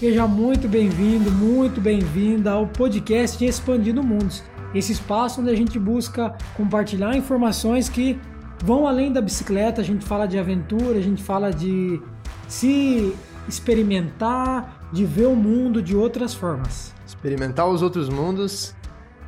[0.00, 4.42] Seja muito bem-vindo, muito bem-vinda ao podcast Expandindo Mundos.
[4.74, 8.18] Esse espaço onde a gente busca compartilhar informações que
[8.64, 9.82] vão além da bicicleta.
[9.82, 12.00] A gente fala de aventura, a gente fala de
[12.48, 13.14] se
[13.46, 16.94] experimentar, de ver o mundo de outras formas.
[17.06, 18.74] Experimentar os outros mundos.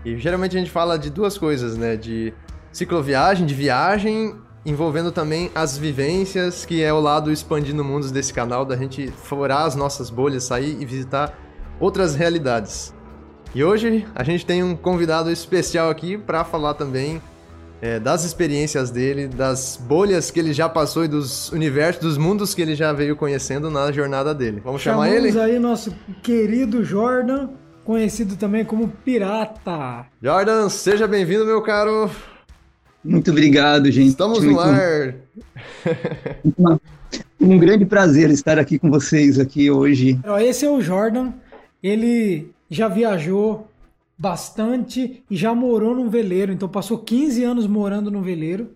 [0.07, 1.98] E geralmente a gente fala de duas coisas, né?
[1.98, 2.32] De
[2.73, 4.34] cicloviagem, de viagem
[4.64, 9.62] envolvendo também as vivências, que é o lado expandindo mundos desse canal, da gente furar
[9.62, 11.36] as nossas bolhas, sair e visitar
[11.80, 12.94] outras realidades.
[13.54, 17.21] E hoje a gente tem um convidado especial aqui para falar também
[17.82, 22.54] é, das experiências dele, das bolhas que ele já passou e dos universos, dos mundos
[22.54, 24.63] que ele já veio conhecendo na jornada dele.
[24.64, 25.38] Vamos Chamamos chamar ele?
[25.38, 27.50] aí nosso querido Jordan,
[27.85, 30.07] conhecido também como Pirata.
[30.22, 32.08] Jordan, seja bem-vindo, meu caro.
[33.05, 34.08] Muito obrigado, gente.
[34.08, 35.14] Estamos no ar.
[37.41, 40.19] um grande prazer estar aqui com vocês aqui hoje.
[40.41, 41.33] Esse é o Jordan.
[41.83, 43.68] Ele já viajou
[44.16, 48.70] bastante e já morou num veleiro, então passou 15 anos morando no veleiro.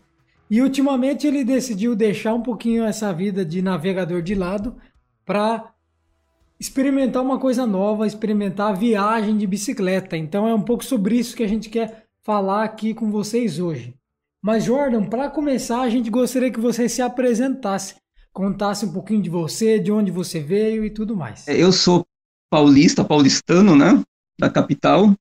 [0.50, 4.74] E ultimamente ele decidiu deixar um pouquinho essa vida de navegador de lado
[5.24, 5.72] para
[6.58, 10.16] experimentar uma coisa nova, experimentar a viagem de bicicleta.
[10.16, 13.94] Então é um pouco sobre isso que a gente quer falar aqui com vocês hoje.
[14.46, 17.96] Mas, Jordan, para começar, a gente gostaria que você se apresentasse,
[18.32, 21.48] contasse um pouquinho de você, de onde você veio e tudo mais.
[21.48, 22.06] É, eu sou
[22.48, 24.00] paulista, paulistano, né?
[24.38, 25.12] Da capital.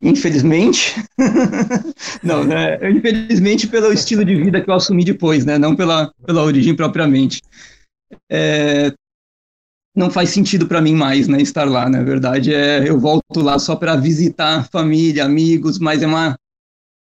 [0.00, 0.94] Infelizmente.
[2.22, 2.78] não, né?
[2.92, 5.58] Infelizmente pelo estilo de vida que eu assumi depois, né?
[5.58, 7.42] Não pela, pela origem propriamente.
[8.30, 8.92] É,
[9.96, 12.04] não faz sentido para mim mais, né, estar lá, na né?
[12.04, 16.36] verdade, é, eu volto lá só para visitar família, amigos, mas é uma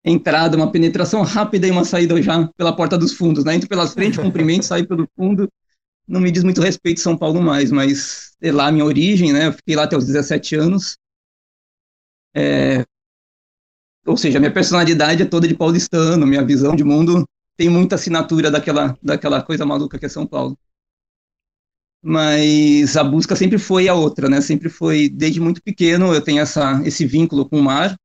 [0.07, 3.57] entrada, uma penetração rápida e uma saída já pela porta dos fundos, né?
[3.57, 5.49] Entro pelas frentes, cumprimento, saio pelo fundo.
[6.07, 9.49] Não me diz muito respeito São Paulo mais, mas é lá a minha origem, né?
[9.49, 10.97] Eu fiquei lá até os 17 anos.
[12.33, 12.85] É...
[14.07, 17.25] Ou seja, minha personalidade é toda de paulistano, minha visão de mundo
[17.57, 20.57] tem muita assinatura daquela, daquela coisa maluca que é São Paulo.
[22.01, 24.41] Mas a busca sempre foi a outra, né?
[24.41, 27.97] Sempre foi, desde muito pequeno, eu tenho essa, esse vínculo com o mar.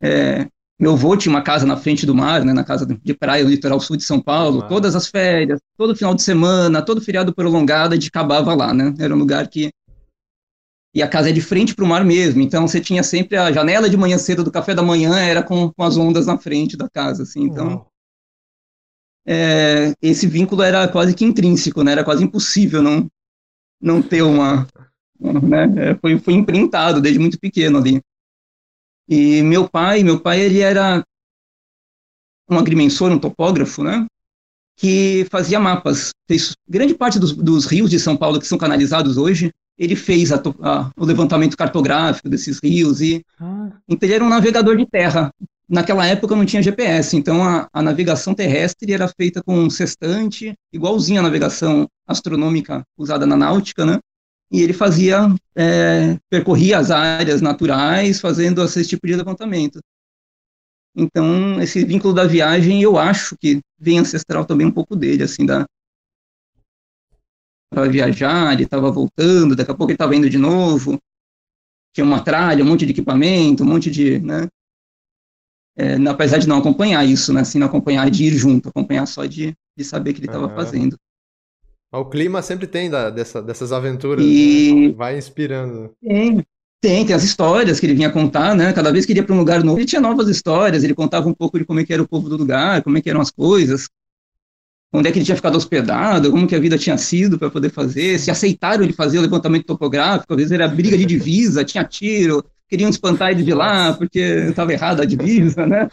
[0.00, 0.48] É,
[0.82, 3.50] meu avô tinha uma casa na frente do mar, né, na casa de praia, no
[3.50, 4.66] litoral sul de São Paulo.
[4.66, 8.92] Todas as férias, todo final de semana, todo feriado prolongado, a gente acabava lá, né?
[8.98, 9.70] Era um lugar que
[10.92, 13.52] e a casa é de frente para o mar mesmo, então você tinha sempre a
[13.52, 16.76] janela de manhã cedo do café da manhã era com, com as ondas na frente
[16.76, 17.86] da casa, assim, então
[19.24, 23.08] é, esse vínculo era quase que intrínseco, né, era quase impossível não,
[23.80, 24.66] não ter uma,
[25.18, 28.02] né, foi, foi imprintado desde muito pequeno ali.
[29.14, 31.04] E meu pai, meu pai ele era
[32.48, 34.06] um agrimensor, um topógrafo, né?
[34.74, 36.12] Que fazia mapas.
[36.26, 39.50] Fez grande parte dos, dos rios de São Paulo que são canalizados hoje.
[39.78, 43.70] Ele fez a, a, o levantamento cartográfico desses rios e ah.
[43.86, 45.30] então ele era um navegador de terra.
[45.68, 50.54] Naquela época não tinha GPS, então a, a navegação terrestre era feita com um sextante,
[50.72, 53.98] igualzinho à navegação astronômica usada na náutica, né?
[54.52, 59.80] E ele fazia, é, percorria as áreas naturais fazendo esse tipo de levantamento.
[60.94, 65.46] Então, esse vínculo da viagem, eu acho que vem ancestral também um pouco dele, assim,
[65.46, 65.64] da
[67.70, 70.98] para viajar, ele estava voltando, daqui a pouco ele estava indo de novo,
[71.94, 74.46] tinha uma tralha, um monte de equipamento, um monte de, né,
[75.78, 79.24] é, apesar de não acompanhar isso, né, assim, não acompanhar de ir junto, acompanhar só
[79.24, 80.54] de, de saber que ele estava uhum.
[80.54, 80.98] fazendo.
[81.92, 84.88] O clima sempre tem da, dessa, dessas aventuras, e...
[84.88, 84.94] né?
[84.96, 85.90] vai inspirando.
[86.02, 86.42] Tem,
[86.80, 88.72] tem, tem as histórias que ele vinha contar, né?
[88.72, 91.28] Cada vez que ele ia para um lugar novo, ele tinha novas histórias, ele contava
[91.28, 93.20] um pouco de como é que era o povo do lugar, como é que eram
[93.20, 93.88] as coisas,
[94.90, 97.70] onde é que ele tinha ficado hospedado, como que a vida tinha sido para poder
[97.70, 101.84] fazer, se aceitaram ele fazer o levantamento topográfico, às vezes era briga de divisa, tinha
[101.84, 105.88] tiro, queriam espantar ele de lá porque estava errada a divisa, né?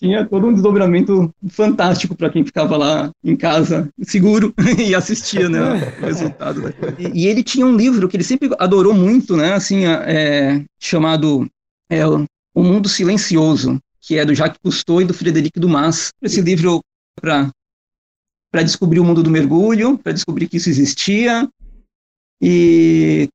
[0.00, 5.60] Tinha todo um desdobramento fantástico para quem ficava lá em casa, seguro, e assistia, né,
[5.60, 6.74] o resultado.
[6.98, 11.46] E, e, ele tinha um livro que ele sempre adorou muito, né, assim, é, chamado
[11.90, 16.08] é, O Mundo Silencioso, que é do Jacques Cousteau e do Frederic Dumas.
[16.22, 16.80] Esse livro
[17.20, 17.50] para
[18.52, 21.48] para descobrir o mundo do mergulho, para descobrir que isso existia,
[22.42, 23.28] e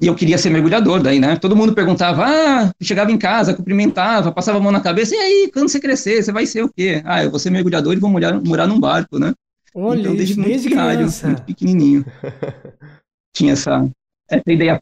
[0.00, 1.36] e eu queria ser mergulhador daí, né?
[1.36, 5.50] Todo mundo perguntava, ah, chegava em casa, cumprimentava, passava a mão na cabeça, e aí,
[5.52, 7.02] quando você crescer, você vai ser o quê?
[7.04, 9.34] Ah, eu vou ser mergulhador e vou morar, morar num barco, né?
[9.74, 12.04] Olha, então, desde, desde muito diário, muito pequenininho.
[13.36, 13.88] Tinha essa,
[14.28, 14.80] essa ideia.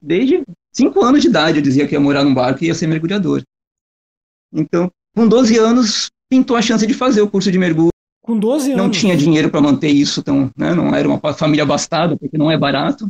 [0.00, 0.42] Desde
[0.72, 3.42] cinco anos de idade eu dizia que ia morar num barco e ia ser mergulhador.
[4.52, 7.90] Então, com 12 anos, pintou a chance de fazer o curso de mergulho
[8.22, 8.82] Com 12 anos.
[8.82, 12.50] Não tinha dinheiro para manter isso, então, né, não era uma família abastada, porque não
[12.50, 13.06] é barato.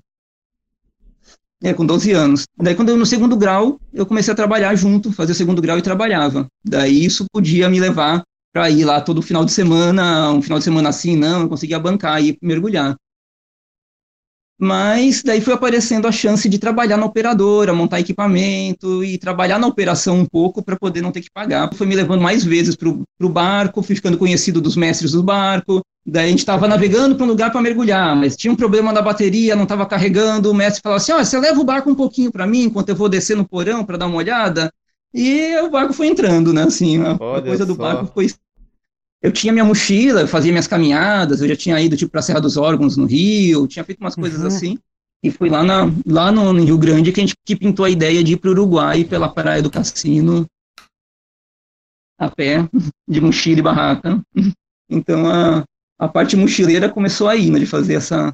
[1.62, 2.44] É, com 12 anos.
[2.58, 5.78] Daí, quando eu no segundo grau, eu comecei a trabalhar junto, fazer o segundo grau
[5.78, 6.46] e trabalhava.
[6.64, 8.22] Daí, isso podia me levar
[8.52, 11.78] para ir lá todo final de semana, um final de semana assim, não, eu conseguia
[11.78, 12.96] bancar e mergulhar.
[14.64, 19.66] Mas daí foi aparecendo a chance de trabalhar na operadora, montar equipamento e trabalhar na
[19.66, 21.68] operação um pouco para poder não ter que pagar.
[21.74, 25.82] Foi me levando mais vezes para o barco, fui ficando conhecido dos mestres do barco.
[26.06, 29.02] Daí a gente estava navegando para um lugar para mergulhar, mas tinha um problema na
[29.02, 30.48] bateria, não estava carregando.
[30.48, 32.96] O mestre falava assim: oh, você leva o barco um pouquinho para mim enquanto eu
[32.96, 34.72] vou descer no porão para dar uma olhada.
[35.12, 36.62] E o barco foi entrando, né?
[36.62, 37.82] Assim, a Olha coisa do só.
[37.82, 38.28] barco foi
[39.22, 42.22] eu tinha minha mochila, eu fazia minhas caminhadas, eu já tinha ido tipo para a
[42.22, 44.46] Serra dos Órgãos no Rio, tinha feito umas coisas Uhum.
[44.46, 44.78] assim.
[45.24, 48.24] E foi lá, na, lá no, Rio Grande que a gente que pintou a ideia
[48.24, 50.44] de ir para o Uruguai pela Praia do Cassino
[52.18, 52.68] a pé,
[53.08, 54.20] de mochila e barraca.
[54.90, 55.64] Então a,
[55.98, 58.32] a parte mochileira começou aí, né, de fazer essa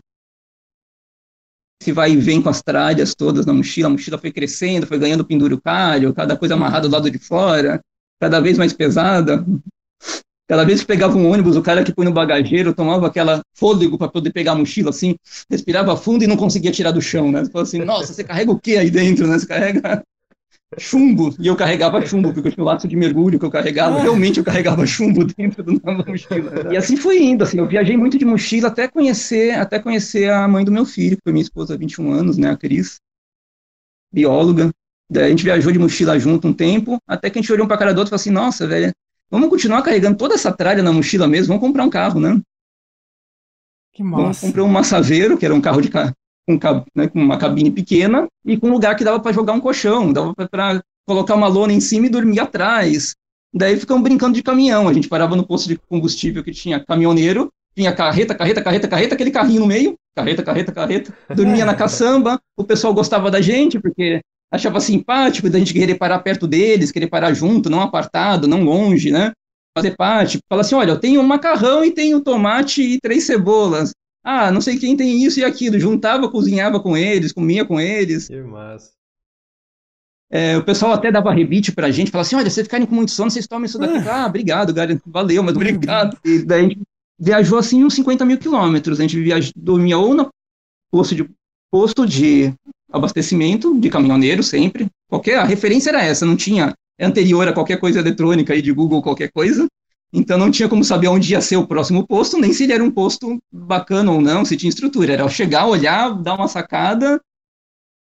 [1.80, 4.98] esse vai e vem com as tralhas todas na mochila, a mochila foi crescendo, foi
[4.98, 7.80] ganhando penduricalho, cada coisa amarrada do lado de fora,
[8.20, 9.44] cada vez mais pesada.
[10.48, 13.98] Cada vez que pegava um ônibus, o cara que põe no bagageiro tomava aquela fôlego
[13.98, 15.14] para poder pegar a mochila assim,
[15.50, 17.44] respirava fundo e não conseguia tirar do chão, né?
[17.44, 19.38] Você falou assim, nossa, você carrega o que aí dentro, né?
[19.38, 20.02] Você carrega
[20.78, 21.34] chumbo.
[21.38, 24.00] E eu carregava chumbo, porque eu tinha o laço de mergulho que eu carregava.
[24.00, 26.72] Realmente eu carregava chumbo dentro do- da mochila.
[26.72, 30.46] E assim foi indo, assim, eu viajei muito de mochila até conhecer, até conhecer a
[30.48, 32.50] mãe do meu filho, que foi minha esposa há 21 anos, né?
[32.50, 32.96] A Cris,
[34.12, 34.70] bióloga.
[35.10, 37.68] Daí a gente viajou de mochila junto um tempo, até que a gente olhou um
[37.68, 38.92] pra cara do outro e falou assim, nossa, velho,
[39.30, 42.40] Vamos continuar carregando toda essa tralha na mochila mesmo, vamos comprar um carro, né?
[43.92, 44.46] Que Vamos massa.
[44.46, 46.14] comprar um Massaveiro, que era um carro de ca-
[46.94, 50.12] né, com uma cabine pequena e com um lugar que dava para jogar um colchão,
[50.12, 53.14] dava para colocar uma lona em cima e dormir atrás.
[53.52, 54.88] Daí ficamos brincando de caminhão.
[54.88, 59.14] A gente parava no posto de combustível que tinha caminhoneiro, tinha carreta, carreta, carreta, carreta,
[59.14, 62.40] aquele carrinho no meio, carreta, carreta, carreta, dormia na caçamba.
[62.56, 67.08] O pessoal gostava da gente porque achava simpático da gente querer parar perto deles, querer
[67.08, 69.32] parar junto, não apartado, não longe, né?
[69.76, 70.38] Fazer parte.
[70.48, 73.92] Fala assim, olha, eu tenho um macarrão e tenho tomate e três cebolas.
[74.24, 75.78] Ah, não sei quem tem isso e aquilo.
[75.78, 78.28] Juntava, cozinhava com eles, comia com eles.
[78.28, 78.98] Que massa.
[80.30, 83.10] É, o pessoal até dava rebite pra gente, falava assim, olha, vocês ficarem com muito
[83.10, 84.06] sono, vocês tomem isso daqui.
[84.06, 86.18] Ah, obrigado, cara, valeu, mas obrigado.
[86.22, 86.82] E daí a gente
[87.18, 88.98] viajou assim uns 50 mil quilômetros.
[88.98, 89.52] A gente viaj...
[89.56, 90.28] dormia ou no
[90.90, 91.30] posto de,
[91.70, 92.52] posto de
[92.92, 94.86] abastecimento de caminhoneiro sempre.
[95.08, 98.72] Qualquer, a referência era essa, não tinha é anterior a qualquer coisa eletrônica aí de
[98.72, 99.66] Google, qualquer coisa.
[100.12, 102.82] Então não tinha como saber onde ia ser o próximo posto, nem se ele era
[102.82, 105.12] um posto bacana ou não, se tinha estrutura.
[105.12, 107.20] Era chegar, olhar, dar uma sacada.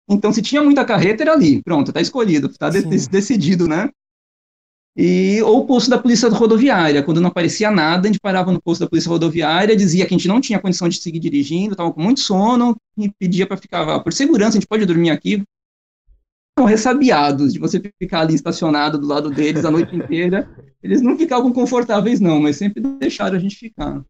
[0.09, 1.63] Então, se tinha muita carreta, era ali.
[1.63, 3.89] Pronto, tá escolhido, tá de- decidido, né?
[4.97, 7.03] E, ou o posto da polícia rodoviária.
[7.03, 10.17] Quando não aparecia nada, a gente parava no posto da polícia rodoviária, dizia que a
[10.17, 13.83] gente não tinha condição de seguir dirigindo, estava com muito sono, e pedia para ficar,
[13.89, 15.43] "Ah, por segurança, a gente pode dormir aqui.
[16.57, 20.49] São ressabiados de você ficar ali estacionado do lado deles a noite inteira.
[20.81, 24.05] Eles não ficavam confortáveis, não, mas sempre deixaram a gente ficar.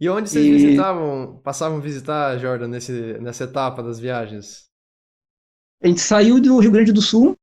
[0.00, 4.66] E onde vocês E- visitavam, passavam a visitar, Jordan, nesse, nessa etapa das viagens?
[5.80, 7.36] A gente saiu do Rio Grande do Sul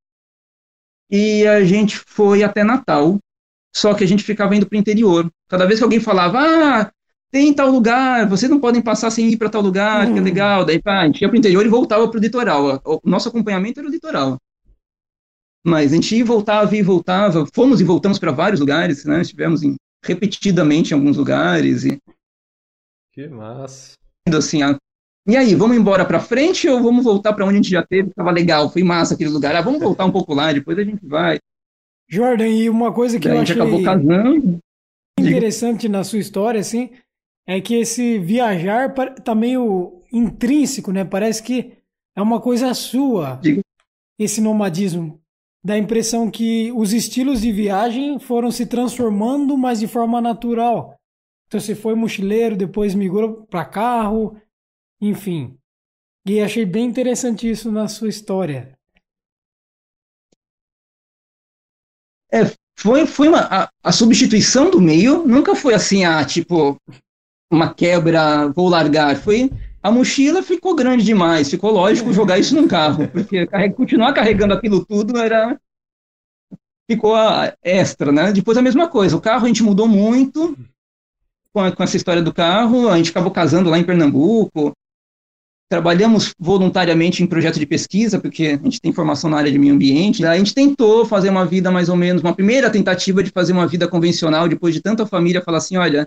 [1.10, 3.18] e a gente foi até Natal,
[3.76, 5.30] só que a gente ficava indo para o interior.
[5.50, 6.92] Cada vez que alguém falava, ah,
[7.32, 10.24] tem tal lugar, vocês não podem passar sem ir para tal lugar, que é Hum.
[10.24, 10.64] legal.
[10.66, 12.82] Daí pá, a gente ia para o interior e voltava para o litoral.
[12.86, 14.38] O nosso acompanhamento era o litoral.
[15.66, 17.46] Mas a gente voltava e voltava.
[17.54, 19.22] Fomos e voltamos para vários lugares, né?
[19.22, 22.00] Estivemos em- repetidamente em alguns lugares e
[23.12, 23.94] Que massa.
[24.34, 24.78] assim, a-
[25.28, 28.14] e aí, vamos embora para frente ou vamos voltar para onde a gente já teve?
[28.14, 29.56] Tava legal, foi massa aquele lugar.
[29.56, 31.40] Ah, vamos voltar um pouco lá, depois a gente vai.
[32.08, 34.60] Jordan, e uma coisa que Daí eu achei acabou casando.
[35.20, 36.92] interessante na sua história, assim,
[37.48, 41.04] é que esse viajar tá meio intrínseco, né?
[41.04, 41.74] Parece que
[42.16, 43.62] é uma coisa sua, Diga.
[44.20, 45.20] esse nomadismo.
[45.64, 50.96] Dá a impressão que os estilos de viagem foram se transformando, mas de forma natural.
[51.48, 54.40] Então você foi mochileiro, depois migrou para carro,
[55.02, 55.58] enfim.
[56.28, 58.78] E achei bem interessante isso na sua história.
[62.78, 66.78] Foi, foi uma, a, a substituição do meio nunca foi assim, ah, tipo,
[67.52, 69.16] uma quebra, vou largar.
[69.16, 69.50] Foi.
[69.82, 74.86] A mochila ficou grande demais, ficou lógico jogar isso num carro, porque continuar carregando aquilo
[74.86, 75.60] tudo era.
[76.90, 78.32] Ficou a- extra, né?
[78.32, 80.56] Depois a mesma coisa, o carro a gente mudou muito
[81.54, 84.74] com, a- com essa história do carro, a gente acabou casando lá em Pernambuco,
[85.70, 89.74] trabalhamos voluntariamente em projeto de pesquisa, porque a gente tem formação na área de meio
[89.74, 90.26] ambiente.
[90.26, 93.68] A gente tentou fazer uma vida mais ou menos, uma primeira tentativa de fazer uma
[93.68, 96.06] vida convencional, depois de tanta família falar assim, olha,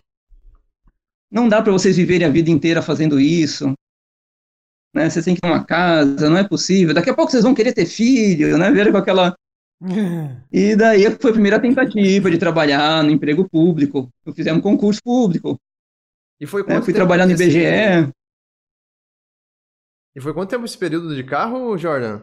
[1.30, 3.72] não dá para vocês viverem a vida inteira fazendo isso.
[4.94, 5.10] Né?
[5.10, 6.94] Vocês têm que ter uma casa, não é possível.
[6.94, 8.70] Daqui a pouco vocês vão querer ter filho, né?
[8.70, 9.34] Ver com aquela
[10.52, 14.08] e daí foi a primeira tentativa de trabalhar no emprego público.
[14.26, 15.56] Eu fiz um concurso público.
[16.40, 16.82] E foi né?
[16.82, 18.12] fui trabalhar no IBGE.
[20.18, 22.22] E foi quanto tempo esse período de carro, Jordan?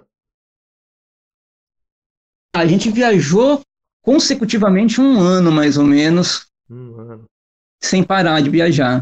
[2.54, 3.62] A gente viajou
[4.04, 6.46] consecutivamente um ano, mais ou menos.
[6.70, 7.26] Um ano.
[7.82, 9.02] Sem parar de viajar.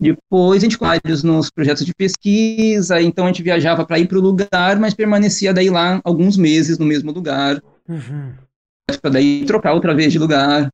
[0.00, 4.18] Depois a gente vários nos projetos de pesquisa, então a gente viajava para ir para
[4.18, 7.60] o lugar, mas permanecia daí lá alguns meses no mesmo lugar.
[7.88, 8.36] Uhum.
[9.02, 10.68] Para daí trocar outra vez de lugar.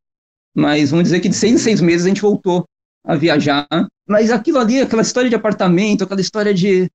[0.54, 2.66] Mas vamos dizer que de seis em seis meses a gente voltou
[3.02, 3.66] a viajar.
[4.06, 6.90] Mas aquilo ali, aquela história de apartamento, aquela história de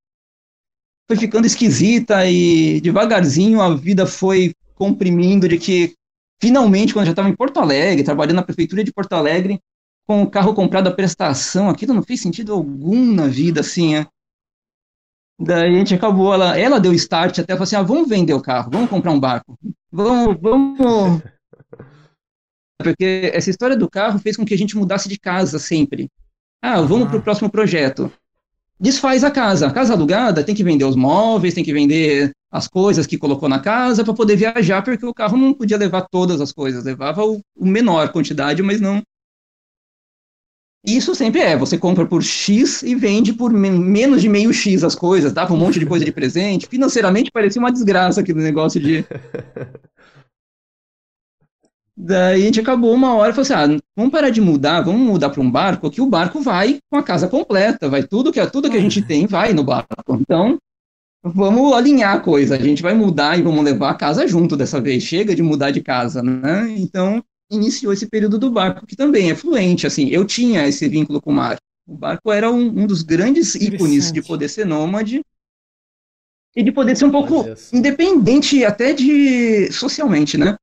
[1.09, 5.95] foi ficando esquisita e devagarzinho a vida foi comprimindo de que
[6.39, 9.59] finalmente quando eu já estava em Porto Alegre, trabalhando na prefeitura de Porto Alegre,
[10.07, 14.05] com o carro comprado à prestação, aquilo não fez sentido algum na vida, assim, é.
[15.41, 18.41] Daí a gente acabou, ela, ela deu start até, falou assim, ah, vamos vender o
[18.41, 19.57] carro, vamos comprar um barco,
[19.91, 21.23] vamos, vamos...
[22.77, 26.07] Porque essa história do carro fez com que a gente mudasse de casa sempre.
[26.61, 28.11] Ah, vamos para o próximo projeto
[28.79, 29.67] desfaz a casa.
[29.67, 33.47] A casa alugada tem que vender os móveis, tem que vender as coisas que colocou
[33.49, 37.23] na casa para poder viajar, porque o carro não podia levar todas as coisas, levava
[37.23, 39.01] o, o menor quantidade, mas não.
[40.85, 44.95] Isso sempre é, você compra por X e vende por menos de meio X as
[44.95, 46.67] coisas, dava um monte de coisa de presente.
[46.67, 49.05] Financeiramente parecia uma desgraça aquele negócio de
[52.01, 55.01] Daí a gente acabou uma hora e falou assim: ah, vamos parar de mudar, vamos
[55.01, 58.45] mudar para um barco, que o barco vai com a casa completa, vai tudo que,
[58.47, 60.15] tudo que a gente tem vai no barco.
[60.15, 60.57] Então,
[61.21, 64.79] vamos alinhar a coisa, a gente vai mudar e vamos levar a casa junto dessa
[64.79, 66.73] vez, chega de mudar de casa, né?
[66.77, 71.21] Então, iniciou esse período do barco, que também é fluente, assim, eu tinha esse vínculo
[71.21, 71.57] com o mar.
[71.85, 75.19] O barco era um, um dos grandes ícones de poder ser nômade
[76.55, 80.55] e de poder ser um pouco independente até de socialmente, né?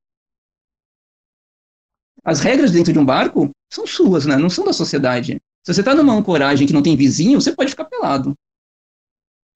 [2.27, 4.37] As regras dentro de um barco são suas, né?
[4.37, 5.41] Não são da sociedade.
[5.65, 8.35] Se você está numa ancoragem que não tem vizinho, você pode ficar pelado.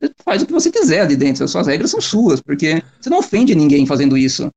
[0.00, 3.10] Você faz o que você quiser ali dentro, as suas regras são suas, porque você
[3.10, 4.48] não ofende ninguém fazendo isso.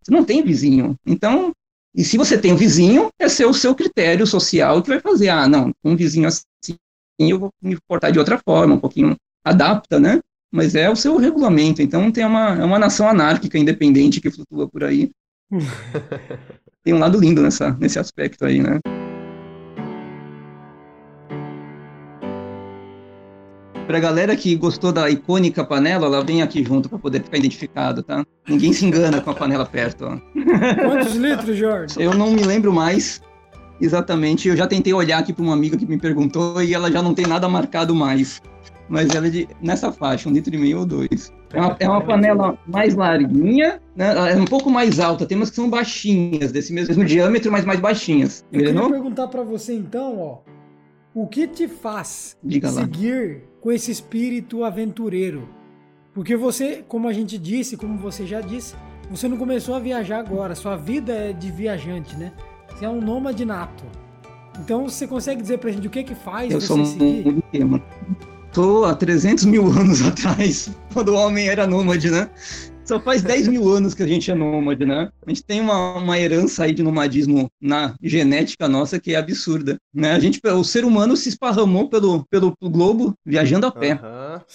[0.00, 0.94] Você não tem vizinho.
[1.04, 1.52] Então,
[1.92, 5.48] e se você tem um vizinho, é o seu critério social que vai fazer, ah,
[5.48, 6.44] não, um vizinho assim,
[7.18, 10.20] eu vou me portar de outra forma, um pouquinho adapta, né?
[10.48, 11.82] Mas é o seu regulamento.
[11.82, 15.10] Então, tem uma, é uma nação anárquica independente que flutua por aí.
[16.84, 18.78] tem um lado lindo nessa, nesse aspecto aí, né?
[23.86, 28.02] Pra galera que gostou da icônica panela, ela vem aqui junto para poder ficar identificado,
[28.02, 28.24] tá?
[28.46, 30.18] Ninguém se engana com a panela perto, ó.
[30.84, 31.94] Quantos litros, Jorge?
[31.98, 33.22] Eu não me lembro mais
[33.80, 34.46] exatamente.
[34.46, 37.14] Eu já tentei olhar aqui para uma amiga que me perguntou e ela já não
[37.14, 38.42] tem nada marcado mais.
[38.88, 41.32] Mas ela é de, nessa faixa, um litro e meio ou dois.
[41.52, 44.32] É uma, é uma panela mais larguinha, né?
[44.32, 45.26] é um pouco mais alta.
[45.26, 48.44] Tem umas que são baixinhas, desse mesmo diâmetro, mas mais baixinhas.
[48.52, 48.90] Eu queria não?
[48.90, 50.38] perguntar para você então, ó.
[51.14, 53.40] O que te faz Diga seguir lá.
[53.60, 55.48] com esse espírito aventureiro?
[56.14, 58.74] Porque você, como a gente disse, como você já disse,
[59.10, 60.54] você não começou a viajar agora.
[60.54, 62.32] Sua vida é de viajante, né?
[62.68, 63.84] Você é um nômade nato.
[64.60, 67.26] Então você consegue dizer pra gente o que que faz Eu você sou seguir?
[67.26, 67.80] Um, um,
[68.52, 72.28] Tô há 300 mil anos atrás, quando o homem era nômade, né?
[72.88, 75.10] Só faz 10 mil anos que a gente é nômade, né?
[75.26, 79.76] A gente tem uma, uma herança aí de nomadismo na genética nossa que é absurda,
[79.92, 80.12] né?
[80.12, 84.00] A gente, o ser humano se esparramou pelo, pelo globo viajando a pé.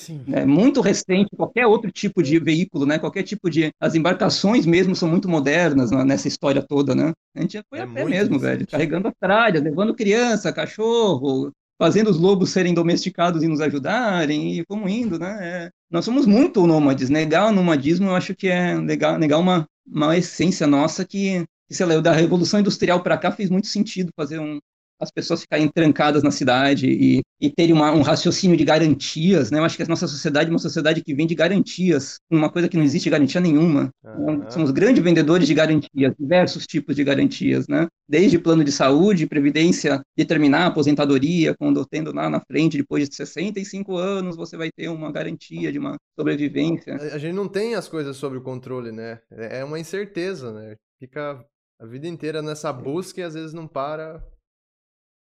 [0.09, 2.97] Uhum, é muito recente, qualquer outro tipo de veículo, né?
[2.97, 3.69] Qualquer tipo de...
[3.79, 6.03] As embarcações mesmo são muito modernas né?
[6.03, 7.13] nessa história toda, né?
[7.35, 8.65] A gente foi é a pé mesmo, velho.
[8.65, 11.51] Carregando as tralhas, levando criança, cachorro,
[11.83, 15.37] fazendo os lobos serem domesticados e nos ajudarem, e como indo, né?
[15.41, 17.09] É, nós somos muito nômades.
[17.09, 21.85] Negar o nomadismo, eu acho que é legal, negar uma, uma essência nossa que, sei
[21.85, 24.59] lá, da Revolução Industrial para cá fez muito sentido fazer um,
[24.99, 29.59] as pessoas ficarem trancadas na cidade e, e terem uma, um raciocínio de garantias, né?
[29.59, 32.77] Eu acho que a nossa sociedade é uma sociedade que vende garantias, uma coisa que
[32.77, 33.89] não existe garantia nenhuma.
[34.03, 34.49] Uhum.
[34.49, 37.87] Somos grandes vendedores de garantias, diversos tipos de garantias, né?
[38.07, 43.97] Desde plano de saúde, previdência, determinar aposentadoria, quando tendo lá na frente, depois de 65
[43.97, 46.95] anos, você vai ter uma garantia de uma sobrevivência.
[46.95, 49.19] A gente não tem as coisas sob o controle, né?
[49.31, 50.75] É uma incerteza, né?
[50.99, 51.43] Fica
[51.79, 54.23] a vida inteira nessa busca e às vezes não para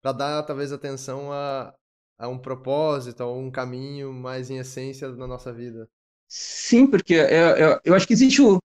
[0.03, 1.73] para dar talvez atenção a,
[2.19, 5.87] a um propósito, a um caminho mais em essência na nossa vida.
[6.27, 8.59] Sim, porque é, é, eu acho que existe o,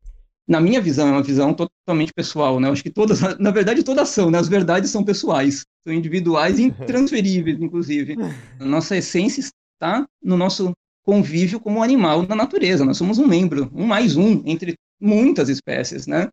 [0.49, 2.68] na minha visão, é uma visão totalmente pessoal, né?
[2.68, 4.38] Eu acho que todas, na verdade, todas são, né?
[4.38, 8.16] As verdades são pessoais, são individuais e intransferíveis, inclusive.
[8.59, 10.73] A nossa essência está no nosso
[11.04, 12.85] convívio como animal na natureza.
[12.85, 16.28] Nós somos um membro, um mais um entre muitas espécies, né?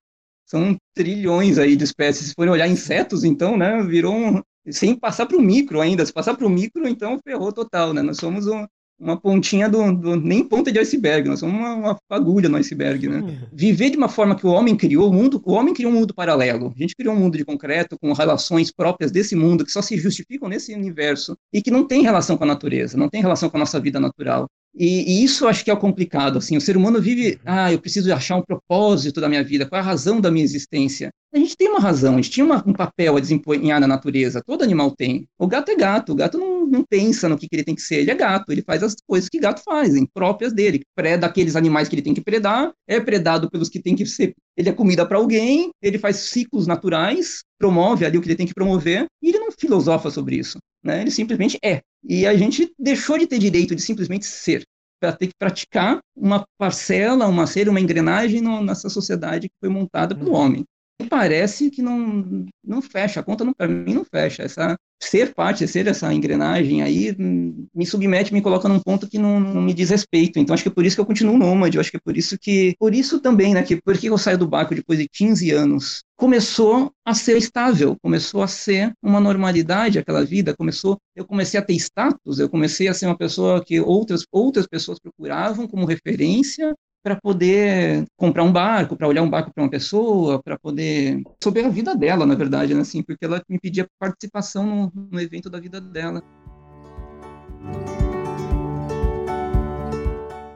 [0.47, 2.27] São trilhões aí de espécies.
[2.27, 3.83] Se forem olhar insetos, então, né?
[3.83, 4.41] Virou um,
[4.72, 6.05] sem passar para o micro ainda.
[6.05, 8.01] Se passar para o micro, então ferrou total, né?
[8.01, 8.65] Nós somos um,
[9.00, 13.07] uma pontinha do, do, nem ponta de iceberg, nós somos uma, uma fagulha no iceberg,
[13.07, 13.19] né?
[13.19, 13.38] Uhum.
[13.51, 16.13] Viver de uma forma que o homem criou o mundo, o homem criou um mundo
[16.13, 16.74] paralelo.
[16.75, 19.98] A gente criou um mundo de concreto com relações próprias desse mundo que só se
[19.98, 23.57] justificam nesse universo e que não tem relação com a natureza, não tem relação com
[23.57, 24.48] a nossa vida natural.
[24.77, 27.79] E, e, isso acho que é o complicado, assim, o ser humano vive, ah, eu
[27.79, 31.12] preciso achar um propósito da minha vida, qual é a razão da minha existência?
[31.34, 34.63] A gente tem uma razão, a gente tinha um papel a desempenhar na natureza, todo
[34.63, 35.27] animal tem.
[35.38, 37.82] O gato é gato, o gato não, não pensa no que, que ele tem que
[37.82, 41.55] ser, ele é gato, ele faz as coisas que gato fazem, próprias dele, preda aqueles
[41.55, 44.74] animais que ele tem que predar, é predado pelos que tem que ser, ele é
[44.74, 49.05] comida para alguém, ele faz ciclos naturais, promove ali o que ele tem que promover,
[49.22, 51.01] e ele não filosofa sobre isso, né?
[51.01, 51.82] ele simplesmente é.
[52.07, 54.63] E a gente deixou de ter direito de simplesmente ser,
[55.00, 59.69] para ter que praticar uma parcela, uma ser, uma engrenagem no, nessa sociedade que foi
[59.69, 60.38] montada pelo uhum.
[60.38, 60.65] homem.
[61.10, 64.44] Parece que não, não fecha, a conta para mim não fecha.
[64.44, 69.40] Essa, ser parte, ser essa engrenagem aí, me submete, me coloca num ponto que não,
[69.40, 70.40] não, me diz respeito.
[70.40, 72.18] Então acho que é por isso que eu continuo nômade, eu acho que é por
[72.18, 75.08] isso que, por isso também, né, que por que eu saio do barco depois de
[75.10, 76.04] 15 anos?
[76.16, 81.64] Começou a ser estável, começou a ser uma normalidade aquela vida, começou, eu comecei a
[81.64, 86.74] ter status, eu comecei a ser uma pessoa que outras outras pessoas procuravam como referência,
[87.05, 91.62] para poder comprar um barco, para olhar um barco para uma pessoa, para poder sobre
[91.62, 92.81] a vida dela, na verdade, né?
[92.81, 96.24] assim, porque ela me pedia participação no, no evento da vida dela.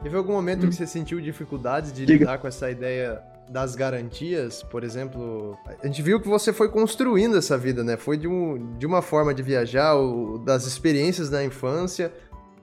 [0.02, 0.70] Teve algum momento hum.
[0.70, 2.24] que você sentiu dificuldades de Diga.
[2.24, 7.36] lidar com essa ideia das garantias, por exemplo, a gente viu que você foi construindo
[7.36, 7.96] essa vida, né?
[7.96, 12.12] Foi de, um, de uma forma de viajar, o, das experiências da infância,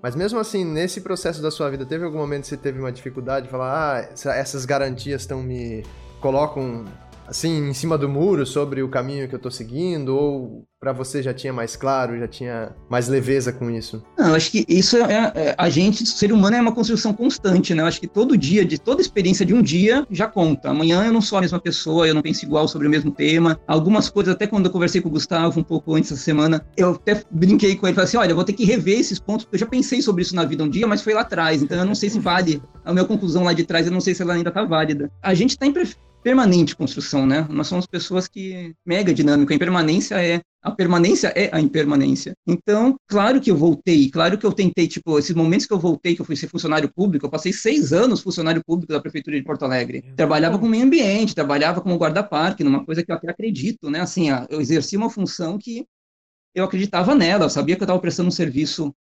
[0.01, 2.91] mas mesmo assim, nesse processo da sua vida, teve algum momento que você teve uma
[2.91, 5.83] dificuldade de falar, ah, essas garantias estão me
[6.21, 6.85] colocam
[7.27, 10.15] assim, em cima do muro sobre o caminho que eu tô seguindo?
[10.15, 14.03] Ou para você já tinha mais claro, já tinha mais leveza com isso?
[14.17, 17.81] Não, acho que isso é, é, a gente, ser humano é uma construção constante, né?
[17.81, 20.69] Eu acho que todo dia, de toda experiência de um dia, já conta.
[20.69, 23.59] Amanhã eu não sou a mesma pessoa, eu não penso igual sobre o mesmo tema.
[23.67, 26.91] Algumas coisas, até quando eu conversei com o Gustavo um pouco antes da semana, eu
[26.91, 29.61] até brinquei com ele, falei assim, olha, vou ter que rever esses pontos, porque eu
[29.61, 31.95] já pensei sobre isso na vida um dia, mas foi lá atrás, então eu não
[31.95, 32.61] sei se vale.
[32.85, 35.11] A minha conclusão lá de trás, eu não sei se ela ainda tá válida.
[35.21, 35.73] A gente está em
[36.27, 37.47] permanente construção, né?
[37.49, 39.53] Nós somos pessoas que mega dinâmico.
[39.53, 42.33] A impermanência é a permanência é a impermanência.
[42.45, 46.15] Então, claro que eu voltei, claro que eu tentei, tipo, esses momentos que eu voltei,
[46.15, 49.45] que eu fui ser funcionário público, eu passei seis anos funcionário público da Prefeitura de
[49.45, 50.01] Porto Alegre.
[50.17, 54.01] Trabalhava com meio ambiente, trabalhava como guarda-parque, numa coisa que eu até acredito, né?
[54.01, 55.85] Assim, eu exerci uma função que
[56.53, 58.93] eu acreditava nela, eu sabia que eu estava prestando um serviço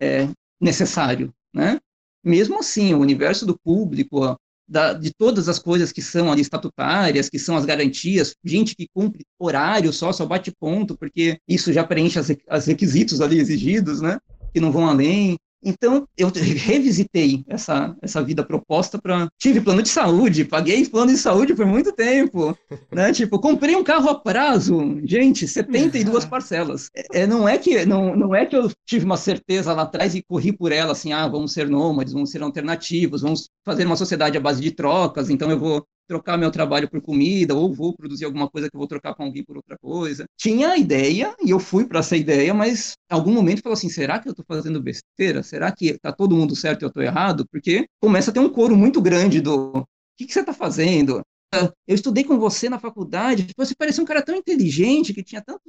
[0.00, 0.28] é,
[0.60, 1.78] necessário, né?
[2.24, 4.36] Mesmo assim, o universo do público,
[4.68, 8.86] da, de todas as coisas que são ali estatutárias, que são as garantias, gente que
[8.92, 14.18] cumpre horário só, só bate ponto, porque isso já preenche as requisitos ali exigidos, né?
[14.52, 15.38] Que não vão além.
[15.62, 19.28] Então, eu revisitei essa, essa vida proposta para.
[19.38, 22.56] Tive plano de saúde, paguei plano de saúde por muito tempo.
[22.90, 23.12] Né?
[23.12, 26.90] Tipo, comprei um carro a prazo, gente, 72 parcelas.
[27.12, 30.22] É, não, é que, não, não é que eu tive uma certeza lá atrás e
[30.22, 34.38] corri por ela, assim, ah, vamos ser nômades, vamos ser alternativos, vamos fazer uma sociedade
[34.38, 38.24] à base de trocas, então eu vou trocar meu trabalho por comida, ou vou produzir
[38.24, 40.24] alguma coisa que eu vou trocar com alguém por outra coisa.
[40.36, 43.90] Tinha a ideia, e eu fui para essa ideia, mas em algum momento falou assim:
[43.90, 45.42] será que eu estou fazendo besteira?
[45.42, 47.46] Será que está todo mundo certo e eu estou errado?
[47.52, 51.20] Porque começa a ter um coro muito grande do: o que, que você está fazendo?
[51.86, 55.60] Eu estudei com você na faculdade, você parecia um cara tão inteligente, que tinha tanta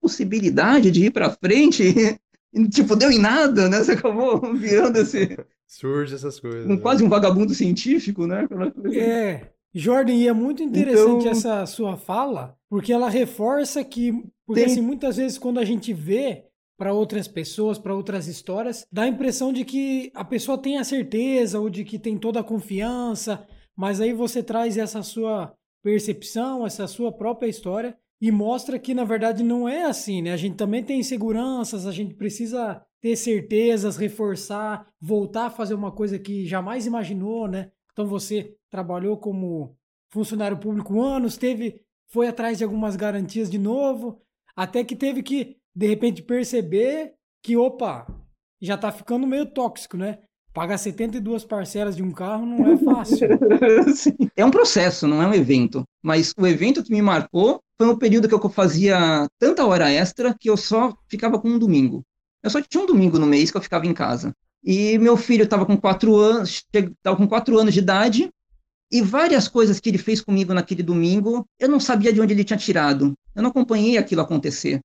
[0.00, 1.82] possibilidade de ir para frente,
[2.52, 3.78] e, tipo, deu em nada, né?
[3.78, 5.36] Você acabou virando esse.
[5.66, 6.66] Surge essas coisas.
[6.66, 6.80] Um, né?
[6.80, 8.46] Quase um vagabundo científico, né?
[8.94, 9.57] É.
[9.78, 11.30] Jordan, e é muito interessante então...
[11.30, 14.12] essa sua fala, porque ela reforça que,
[14.44, 14.72] porque Tem...
[14.72, 16.44] assim, muitas vezes quando a gente vê
[16.76, 20.84] para outras pessoas, para outras histórias, dá a impressão de que a pessoa tem a
[20.84, 26.66] certeza ou de que tem toda a confiança, mas aí você traz essa sua percepção,
[26.66, 30.32] essa sua própria história e mostra que na verdade não é assim, né?
[30.32, 35.92] A gente também tem inseguranças, a gente precisa ter certezas, reforçar, voltar a fazer uma
[35.92, 37.70] coisa que jamais imaginou, né?
[37.98, 39.76] Então você trabalhou como
[40.12, 44.22] funcionário público anos, teve, foi atrás de algumas garantias de novo,
[44.54, 48.06] até que teve que de repente perceber que, opa,
[48.62, 50.20] já tá ficando meio tóxico, né?
[50.54, 53.30] Pagar 72 parcelas de um carro não é fácil.
[54.36, 55.82] é um processo, não é um evento.
[56.00, 60.36] Mas o evento que me marcou foi um período que eu fazia tanta hora extra
[60.38, 62.04] que eu só ficava com um domingo.
[62.44, 64.32] Eu só tinha um domingo no mês que eu ficava em casa.
[64.62, 68.28] E meu filho estava com quatro anos, estava com quatro anos de idade,
[68.90, 72.44] e várias coisas que ele fez comigo naquele domingo, eu não sabia de onde ele
[72.44, 73.12] tinha tirado.
[73.34, 74.80] Eu não acompanhei aquilo acontecer.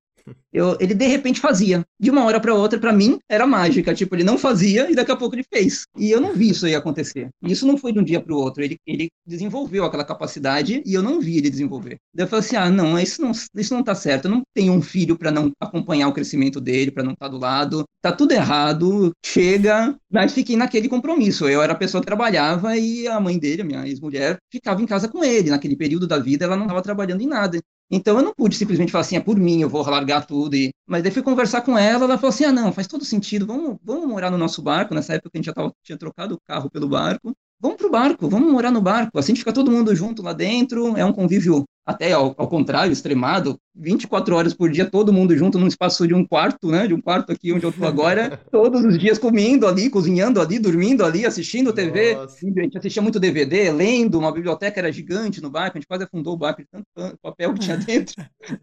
[0.52, 1.84] Eu, ele de repente fazia.
[2.00, 3.94] De uma hora para outra, para mim, era mágica.
[3.94, 5.84] Tipo, ele não fazia e daqui a pouco ele fez.
[5.98, 7.30] E eu não vi isso aí acontecer.
[7.42, 8.64] E isso não foi de um dia para o outro.
[8.64, 11.98] Ele, ele desenvolveu aquela capacidade e eu não vi ele desenvolver.
[12.14, 14.26] Daí eu falei assim: ah, não, isso não, isso não tá certo.
[14.26, 17.32] Eu não tenho um filho para não acompanhar o crescimento dele, para não estar tá
[17.32, 17.84] do lado.
[18.02, 19.12] Tá tudo errado.
[19.26, 19.96] Chega.
[20.12, 21.48] Mas fiquei naquele compromisso.
[21.50, 25.08] Eu era a pessoa que trabalhava e a mãe dele, minha ex-mulher, ficava em casa
[25.08, 25.50] com ele.
[25.50, 27.60] Naquele período da vida, ela não estava trabalhando em nada.
[27.92, 30.56] Então eu não pude simplesmente falar assim, é por mim, eu vou largar tudo.
[30.56, 30.72] E...
[30.88, 33.78] Mas daí fui conversar com ela, ela falou assim, ah não, faz todo sentido, vamos,
[33.84, 34.94] vamos morar no nosso barco.
[34.94, 37.36] Nessa época a gente já tava, tinha trocado o carro pelo barco.
[37.60, 39.18] Vamos pro barco, vamos morar no barco.
[39.18, 43.60] Assim fica todo mundo junto lá dentro, é um convívio até ao, ao, contrário, extremado,
[43.76, 46.88] 24 horas por dia, todo mundo junto num espaço de um quarto, né?
[46.88, 50.60] De um quarto aqui onde eu estou agora, todos os dias comendo ali, cozinhando ali,
[50.60, 52.16] dormindo ali, assistindo TV.
[52.16, 52.38] Nossa.
[52.46, 56.04] A gente assistia muito DVD, lendo, uma biblioteca era gigante no barco, a gente quase
[56.06, 58.16] afundou o barco de tanto papel que tinha dentro,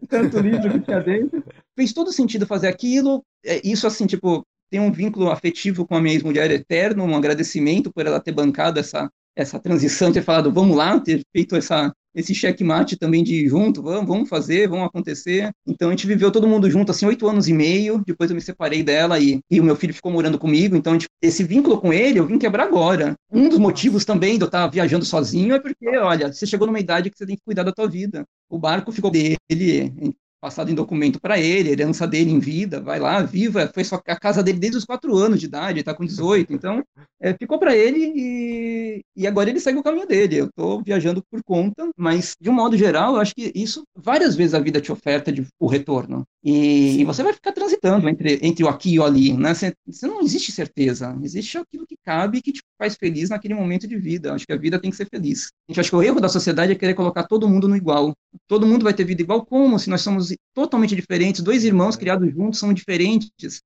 [0.09, 1.43] tanto livro que tinha dentro.
[1.75, 3.23] Fez todo sentido fazer aquilo.
[3.45, 7.91] É, isso, assim, tipo, tem um vínculo afetivo com a minha ex-mulher eterno, um agradecimento
[7.93, 12.33] por ela ter bancado essa, essa transição, ter falado, vamos lá, ter feito essa, esse
[12.33, 15.51] checkmate também de junto, vamos, vamos fazer, vamos acontecer.
[15.65, 18.03] Então a gente viveu todo mundo junto, assim, oito anos e meio.
[18.05, 20.75] Depois eu me separei dela e, e o meu filho ficou morando comigo.
[20.75, 23.15] Então gente, esse vínculo com ele eu vim quebrar agora.
[23.31, 26.79] Um dos motivos também de eu estar viajando sozinho é porque, olha, você chegou numa
[26.79, 28.25] idade que você tem que cuidar da tua vida.
[28.49, 29.93] O barco ficou dele,
[30.41, 34.19] passado em documento para ele, herança dele em vida, vai lá, viva, foi só a
[34.19, 36.83] casa dele desde os quatro anos de idade, está com 18, então
[37.21, 40.37] é, ficou para ele e, e agora ele segue o caminho dele.
[40.37, 44.35] Eu estou viajando por conta, mas de um modo geral, eu acho que isso várias
[44.35, 46.25] vezes a vida te oferta de, o retorno.
[46.43, 49.53] E, e, você vai ficar transitando entre, entre o aqui e o ali, né?
[49.53, 53.53] Você, você, não existe certeza, existe aquilo que cabe e que te faz feliz naquele
[53.53, 54.33] momento de vida.
[54.33, 55.49] Acho que a vida tem que ser feliz.
[55.69, 58.13] A gente acha que o erro da sociedade é querer colocar todo mundo no igual.
[58.47, 62.31] Todo mundo vai ter vida igual, como se nós somos totalmente diferentes, dois irmãos criados
[62.33, 63.61] juntos são diferentes,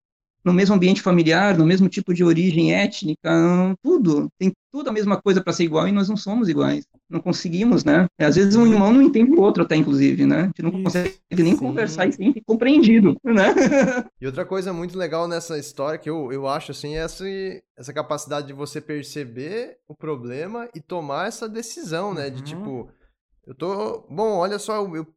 [0.45, 3.32] no mesmo ambiente familiar, no mesmo tipo de origem étnica,
[3.82, 4.30] tudo.
[4.38, 6.86] Tem tudo a mesma coisa para ser igual e nós não somos iguais.
[7.10, 8.06] Não conseguimos, né?
[8.19, 10.41] Às vezes um irmão não entende o outro até, inclusive, né?
[10.41, 11.58] A gente não Isso, consegue nem sim.
[11.58, 13.56] conversar e ser compreendido, né?
[14.21, 17.25] E outra coisa muito legal nessa história que eu, eu acho, assim, é essa,
[17.75, 22.30] essa capacidade de você perceber o problema e tomar essa decisão, né?
[22.30, 22.43] De, uhum.
[22.43, 22.89] tipo,
[23.45, 24.01] eu tô...
[24.10, 25.08] Bom, olha só, eu,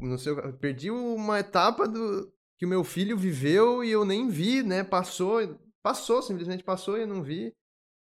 [0.00, 4.28] não sei, eu perdi uma etapa do, que o meu filho viveu e eu nem
[4.28, 4.84] vi, né?
[4.84, 7.54] Passou, passou, simplesmente passou e eu não vi.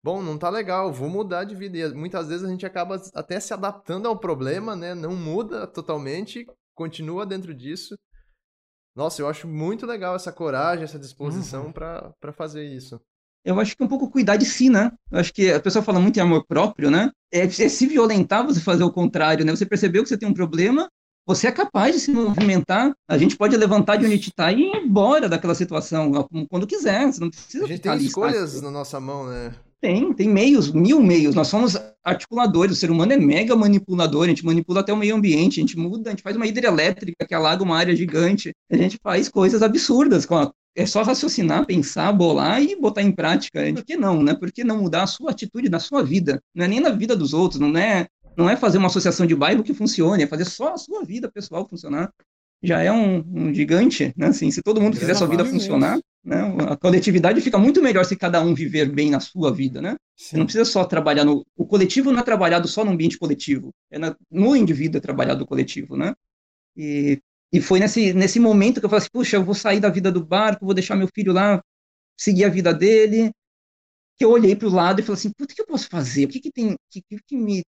[0.03, 1.77] Bom, não tá legal, vou mudar de vida.
[1.77, 4.95] E muitas vezes a gente acaba até se adaptando ao problema, né?
[4.95, 7.99] Não muda totalmente, continua dentro disso.
[8.95, 11.73] Nossa, eu acho muito legal essa coragem, essa disposição uhum.
[11.73, 13.01] para fazer isso.
[13.49, 14.93] Eu acho que é um pouco cuidar de si, né?
[15.11, 17.11] Eu acho que a pessoa fala muito em amor próprio, né?
[17.33, 19.57] É, é se violentar você fazer o contrário, né?
[19.57, 20.87] Você percebeu que você tem um problema,
[21.27, 22.93] você é capaz de se movimentar.
[23.09, 26.13] A gente pode levantar de onde está e ir embora daquela situação
[26.51, 27.07] quando quiser.
[27.07, 29.55] Você não precisa A gente tem escolhas na nossa mão, né?
[29.81, 31.35] Tem, tem meios, mil meios.
[31.35, 32.77] Nós somos articuladores.
[32.77, 34.25] O ser humano é mega manipulador.
[34.25, 35.59] A gente manipula até o meio ambiente.
[35.59, 38.53] A gente muda, a gente faz uma hidrelétrica que alaga uma área gigante.
[38.71, 43.13] A gente faz coisas absurdas com a é só raciocinar, pensar, bolar e botar em
[43.13, 43.61] prática.
[43.73, 44.35] Por que não, né?
[44.35, 46.41] Por que não mudar a sua atitude na sua vida?
[46.55, 49.35] Não é nem na vida dos outros, não é não é fazer uma associação de
[49.35, 52.13] bairro que funcione, é fazer só a sua vida pessoal funcionar.
[52.63, 54.29] Já é um, um gigante, né?
[54.29, 56.55] Assim, se todo mundo fizer sua vida funcionar, né?
[56.69, 59.97] A coletividade fica muito melhor se cada um viver bem na sua vida, né?
[60.17, 61.45] Você não precisa só trabalhar no...
[61.57, 64.17] O coletivo não é trabalhado só no ambiente coletivo, é na...
[64.31, 66.15] no indivíduo é trabalhado o coletivo, né?
[66.77, 67.21] E,
[67.53, 70.13] e foi nesse, nesse momento que eu falei assim, puxa, eu vou sair da vida
[70.13, 71.63] do barco, vou deixar meu filho lá,
[72.17, 73.31] seguir a vida dele,
[74.17, 76.27] que eu olhei para o lado e falei assim, puta, o que eu posso fazer?
[76.27, 77.63] O que, que tem, que, que me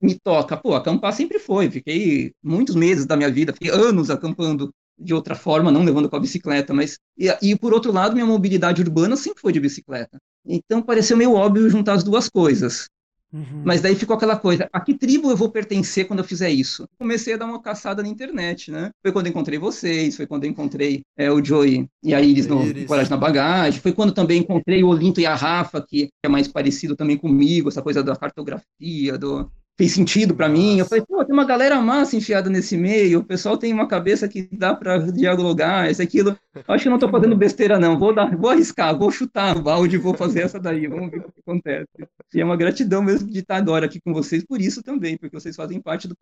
[0.00, 0.56] me toca.
[0.56, 1.70] Pô, acampar sempre foi.
[1.70, 6.16] Fiquei muitos meses da minha vida, fiquei anos acampando de outra forma, não levando com
[6.16, 10.18] a bicicleta, mas e, e, por outro lado, minha mobilidade urbana sempre foi de bicicleta.
[10.44, 12.88] Então pareceu meio óbvio juntar as duas coisas.
[13.32, 13.62] Uhum.
[13.64, 16.88] Mas daí ficou aquela coisa, a que tribo eu vou pertencer quando eu fizer isso?
[16.98, 18.90] Comecei a dar uma caçada na internet, né?
[19.02, 22.86] Foi quando encontrei vocês, foi quando encontrei é, o Joey e a Iris no Iris.
[22.86, 26.48] Coragem na Bagagem, foi quando também encontrei o Olinto e a Rafa, que é mais
[26.48, 30.78] parecido também comigo, essa coisa da cartografia, do, fez sentido para mim.
[30.78, 34.28] Eu falei, pô, tem uma galera massa enfiada nesse meio, o pessoal tem uma cabeça
[34.28, 36.36] que dá para dialogar, isso, aquilo.
[36.68, 37.98] Acho que não tô fazendo besteira, não.
[37.98, 41.32] Vou, dar, vou arriscar, vou chutar o balde, vou fazer essa daí, vamos ver o
[41.32, 41.88] que acontece.
[42.34, 45.40] E é uma gratidão mesmo de estar agora aqui com vocês por isso também, porque
[45.40, 46.14] vocês fazem parte do,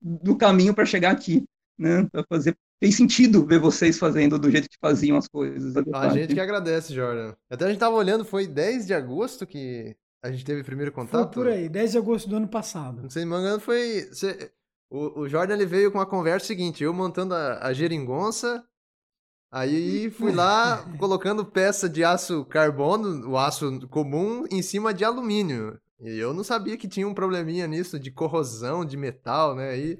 [0.00, 1.44] do caminho para chegar aqui.
[1.76, 5.74] Né, para fazer fez sentido ver vocês fazendo do jeito que faziam as coisas.
[5.92, 7.34] A gente que agradece, Jordan.
[7.50, 11.34] Até a gente tava olhando, foi 10 de agosto que a gente teve primeiro contato?
[11.34, 13.02] Foi por aí, 10 de agosto do ano passado.
[13.02, 14.08] Não sei, me engano, foi.
[14.10, 14.50] Você,
[14.88, 18.64] o, o Jordan ele veio com a conversa seguinte: eu montando a, a geringonça,
[19.52, 25.78] aí fui lá colocando peça de aço carbono, o aço comum, em cima de alumínio.
[26.00, 29.70] E eu não sabia que tinha um probleminha nisso de corrosão de metal, né?
[29.70, 29.98] Aí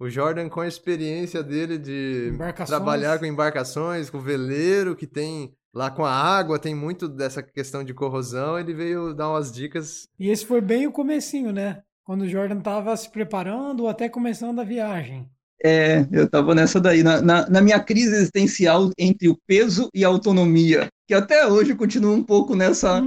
[0.00, 2.32] o Jordan, com a experiência dele de
[2.66, 7.84] trabalhar com embarcações, com veleiro, que tem Lá com a água tem muito dessa questão
[7.84, 10.08] de corrosão, ele veio dar umas dicas.
[10.18, 11.82] E esse foi bem o comecinho, né?
[12.02, 15.30] Quando o Jordan estava se preparando ou até começando a viagem.
[15.62, 20.04] É, eu estava nessa daí, na, na, na, minha crise existencial entre o peso e
[20.04, 23.02] a autonomia, que até hoje continua um pouco nessa,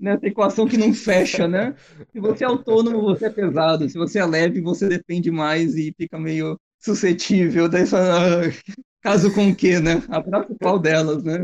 [0.00, 1.74] nessa equação que não fecha, né?
[2.12, 5.92] Se você é autônomo, você é pesado, se você é leve, você depende mais e
[5.98, 7.68] fica meio suscetível.
[7.68, 8.52] Daí fala, ah,
[9.00, 10.02] Caso com o quê, né?
[10.08, 11.38] Abraço qual delas, né?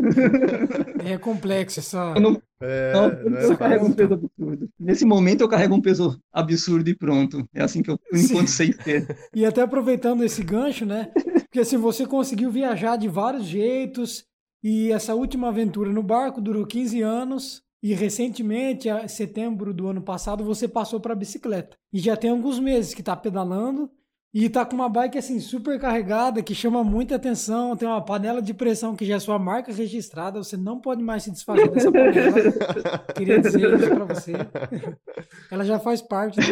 [1.05, 2.14] É complexo essa.
[2.17, 4.69] Eu não, é, não, não é eu carrego um peso absurdo.
[4.81, 7.47] Nesse momento eu carrego um peso absurdo e pronto.
[7.55, 9.07] É assim que eu, por enquanto, sei ter.
[9.35, 11.12] E até aproveitando esse gancho, né?
[11.55, 14.25] Porque assim, você conseguiu viajar de vários jeitos.
[14.62, 17.62] E essa última aventura no barco durou 15 anos.
[17.83, 21.77] E recentemente, em setembro do ano passado, você passou para bicicleta.
[21.93, 23.90] E já tem alguns meses que está pedalando.
[24.35, 27.77] E tá com uma bike assim super carregada que chama muita atenção.
[27.77, 30.42] Tem uma panela de pressão que já é sua marca registrada.
[30.42, 32.35] Você não pode mais se desfazer dessa panela.
[33.14, 34.33] queria dizer isso para você.
[35.49, 36.47] Ela já faz parte do.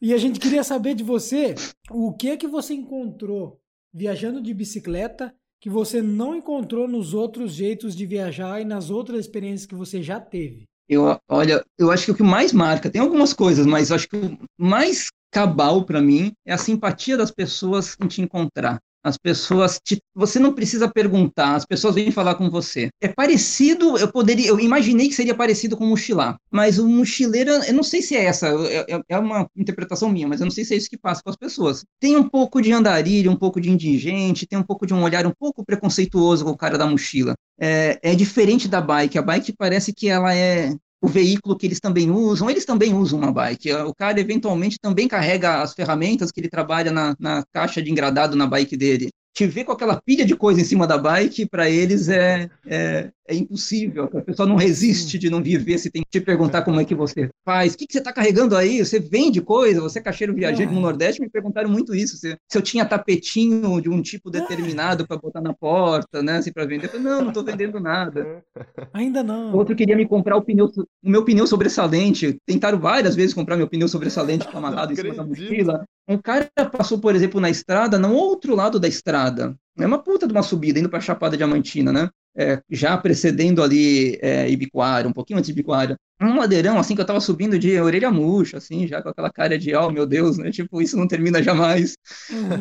[0.00, 1.54] E a gente queria saber de você
[1.90, 3.60] o que é que você encontrou
[3.92, 9.20] viajando de bicicleta que você não encontrou nos outros jeitos de viajar e nas outras
[9.20, 10.64] experiências que você já teve.
[10.88, 14.16] Eu, olha, eu acho que o que mais marca, tem algumas coisas, mas acho que
[14.16, 18.78] o mais cabal para mim é a simpatia das pessoas em te encontrar.
[19.02, 22.88] As pessoas, te, você não precisa perguntar, as pessoas vêm falar com você.
[23.02, 27.74] É parecido, eu poderia, eu imaginei que seria parecido com mochilar, mas o mochileiro, eu
[27.74, 30.72] não sei se é essa, é, é, uma interpretação minha, mas eu não sei se
[30.72, 31.84] é isso que passa com as pessoas.
[32.00, 35.26] Tem um pouco de andarilho, um pouco de indigente, tem um pouco de um olhar
[35.26, 37.34] um pouco preconceituoso com o cara da mochila.
[37.60, 39.18] É, é diferente da bike.
[39.18, 43.18] A bike parece que ela é o veículo que eles também usam, eles também usam
[43.18, 43.70] uma bike.
[43.74, 48.34] O cara eventualmente também carrega as ferramentas que ele trabalha na, na caixa de engradado
[48.34, 51.68] na bike dele te ver com aquela pilha de coisa em cima da bike, para
[51.68, 54.04] eles é, é, é, impossível.
[54.04, 56.94] A pessoa não resiste de não viver, se tem que te perguntar como é que
[56.94, 57.74] você faz.
[57.74, 58.78] O que, que você está carregando aí?
[58.78, 59.80] Você vende coisa?
[59.80, 61.20] Você é caixeiro viajante no Nordeste?
[61.20, 62.16] Me perguntaram muito isso.
[62.16, 66.36] Se, se eu tinha tapetinho de um tipo determinado para botar na porta, né?
[66.36, 66.86] Assim, para vender.
[66.86, 68.44] Eu falei, não, não estou vendendo nada.
[68.94, 69.52] Ainda não.
[69.52, 72.38] Outro queria me comprar o pneu, o meu pneu sobressalente.
[72.46, 75.84] Tentaram várias vezes comprar meu pneu sobressalente amarrado em cima da mochila.
[76.06, 79.56] Um cara passou, por exemplo, na estrada, no outro lado da estrada.
[79.78, 82.08] É uma puta de uma subida, indo para Chapada Diamantina, né?
[82.36, 85.96] É, já precedendo ali é, Ibiquara, um pouquinho antes de Ibiquara.
[86.20, 89.58] Um ladeirão, assim, que eu tava subindo de orelha murcha, assim, já com aquela cara
[89.58, 90.50] de, oh, meu Deus, né?
[90.50, 91.96] Tipo, isso não termina jamais.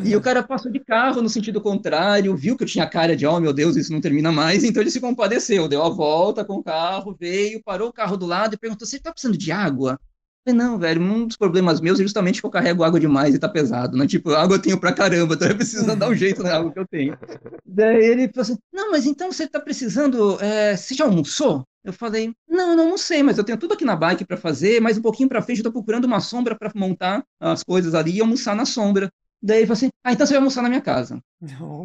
[0.05, 3.25] E o cara passou de carro no sentido contrário, viu que eu tinha cara de,
[3.27, 6.55] oh, meu Deus, isso não termina mais, então ele se compadeceu, deu a volta com
[6.55, 9.99] o carro, veio, parou o carro do lado e perguntou, você tá precisando de água?
[10.45, 13.39] Falei, não, velho, um dos problemas meus é justamente que eu carrego água demais e
[13.39, 14.05] tá pesado, né?
[14.05, 16.79] Tipo, água eu tenho pra caramba, então eu preciso dar um jeito na água que
[16.79, 17.17] eu tenho.
[17.65, 21.63] Daí ele falou assim, não, mas então você tá precisando, é, você já almoçou?
[21.81, 24.81] Eu falei, não, eu não almocei, mas eu tenho tudo aqui na bike para fazer,
[24.81, 28.17] mais um pouquinho para frente eu tô procurando uma sombra para montar as coisas ali
[28.17, 29.09] e almoçar na sombra.
[29.41, 31.19] Daí ele falou assim, ah, então você vai almoçar na minha casa.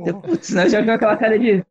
[0.05, 1.65] Eu, putz, né, já viu aquela cara de...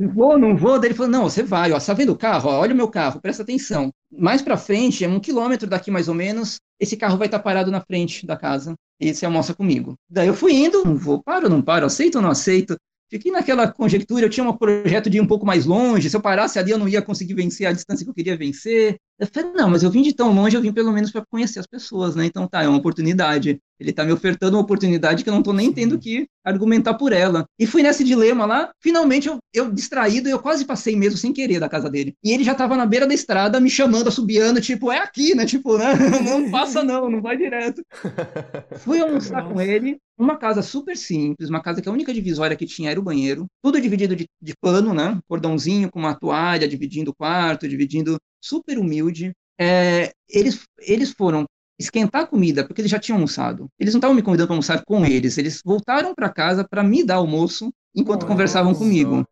[0.00, 0.80] Vou, não vou?
[0.80, 2.50] Daí ele falou, não, você vai, ó, você tá vendo o carro?
[2.50, 3.92] Ó, olha o meu carro, presta atenção.
[4.10, 7.44] Mais para frente, é um quilômetro daqui mais ou menos, esse carro vai estar tá
[7.44, 8.74] parado na frente da casa.
[9.00, 9.94] E você almoça comigo.
[10.08, 12.76] Daí eu fui indo, vou, paro, não paro, aceito ou não aceito?
[13.08, 16.20] Fiquei naquela conjectura, eu tinha um projeto de ir um pouco mais longe, se eu
[16.20, 18.96] parasse ali eu não ia conseguir vencer a distância que eu queria vencer.
[19.18, 21.60] Eu falei, não, mas eu vim de tão longe, eu vim pelo menos para conhecer
[21.60, 22.26] as pessoas, né?
[22.26, 23.60] Então tá, é uma oportunidade.
[23.78, 27.12] Ele está me ofertando uma oportunidade que eu não estou nem tendo que argumentar por
[27.12, 27.44] ela.
[27.58, 31.60] E fui nesse dilema lá, finalmente eu, eu distraído, eu quase passei mesmo sem querer
[31.60, 32.14] da casa dele.
[32.22, 35.44] E ele já estava na beira da estrada me chamando, assobiando, tipo, é aqui, né?
[35.44, 35.94] Tipo, né?
[36.24, 37.82] não passa não, não vai direto.
[38.78, 39.54] Fui almoçar Nossa.
[39.54, 43.00] com ele, uma casa super simples, uma casa que a única divisória que tinha era
[43.00, 45.18] o banheiro, tudo dividido de, de pano, né?
[45.28, 49.32] Cordãozinho com uma toalha, dividindo o quarto, dividindo super humilde.
[49.58, 51.46] É, eles, eles foram
[51.78, 53.68] esquentar a comida, porque eles já tinham almoçado.
[53.78, 57.04] Eles não estavam me convidando para almoçar com eles, eles voltaram para casa para me
[57.04, 59.26] dar almoço enquanto Nossa, conversavam comigo.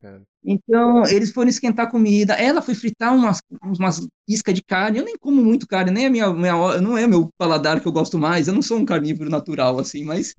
[0.47, 2.35] Então, eles foram esquentar comida.
[2.35, 4.99] Ela foi fritar umas, umas iscas de carne.
[4.99, 7.93] Eu nem como muito carne, nem a minha, minha não é meu paladar que eu
[7.93, 8.47] gosto mais.
[8.47, 10.35] Eu não sou um carnívoro natural, assim, mas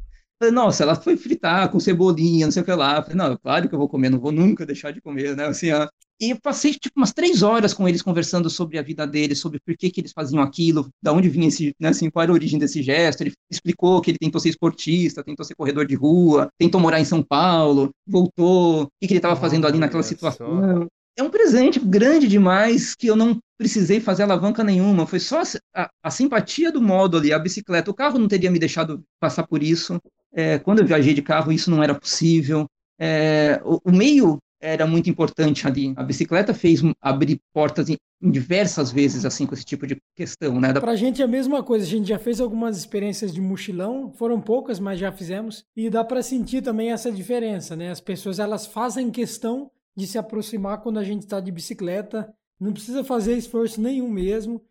[0.52, 3.02] nossa, ela foi fritar com cebolinha, não sei o que lá.
[3.02, 5.46] Falei, não, claro que eu vou comer, não vou nunca deixar de comer, né?
[5.46, 5.88] Assim, ó.
[6.19, 9.60] E eu passei tipo umas três horas com eles conversando sobre a vida deles, sobre
[9.60, 12.36] por que, que eles faziam aquilo, da onde vinha esse, né, assim, qual era a
[12.36, 13.21] origem desse gesto.
[13.21, 17.06] Ele explicou que ele tentou ser esportista, tentou ser corredor de rua, tentou morar em
[17.06, 20.88] São Paulo, voltou, o que, que ele estava fazendo ali naquela situação.
[21.17, 25.08] É um presente grande demais que eu não precisei fazer alavanca nenhuma.
[25.08, 25.41] Foi só
[25.73, 27.89] a, a simpatia do modo ali, a bicicleta.
[27.89, 29.97] O carro não teria me deixado passar por isso.
[30.34, 32.67] É, quando eu viajei de carro, isso não era possível.
[32.99, 35.94] É, o, o, meio era muito importante ali.
[35.96, 40.74] A bicicleta fez abrir portas em, diversas vezes, assim, com esse tipo de questão, né?
[40.74, 41.86] Pra gente é a mesma coisa.
[41.86, 45.65] A gente já fez algumas experiências de mochilão, foram poucas, mas já fizemos.
[45.76, 47.91] E dá para sentir também essa diferença, né?
[47.91, 52.34] As pessoas, elas fazem questão de se aproximar quando a gente está de bicicleta.
[52.60, 54.62] Não precisa fazer esforço nenhum mesmo.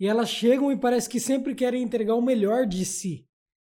[0.00, 3.26] E elas chegam e parece que sempre querem entregar o melhor de si.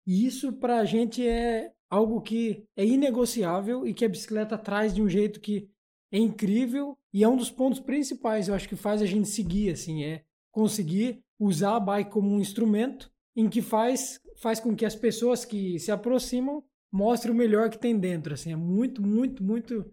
[0.06, 4.92] E isso para a gente é algo que é inegociável e que a bicicleta traz
[4.92, 5.70] de um jeito que
[6.12, 9.70] é incrível e é um dos pontos principais, eu acho que faz a gente seguir,
[9.70, 14.84] assim, é conseguir usar a bike como um instrumento em que faz, faz com que
[14.84, 19.42] as pessoas que se aproximam mostrem o melhor que tem dentro, assim, é muito, muito,
[19.42, 19.92] muito,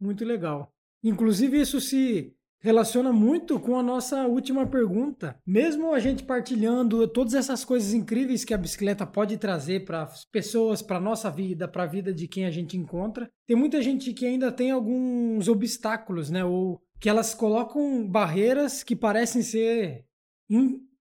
[0.00, 0.72] muito legal.
[1.02, 5.36] Inclusive isso se relaciona muito com a nossa última pergunta.
[5.44, 10.24] Mesmo a gente partilhando todas essas coisas incríveis que a bicicleta pode trazer para as
[10.24, 14.14] pessoas, para nossa vida, para a vida de quem a gente encontra, tem muita gente
[14.14, 16.44] que ainda tem alguns obstáculos, né?
[16.44, 20.04] Ou que elas colocam barreiras que parecem ser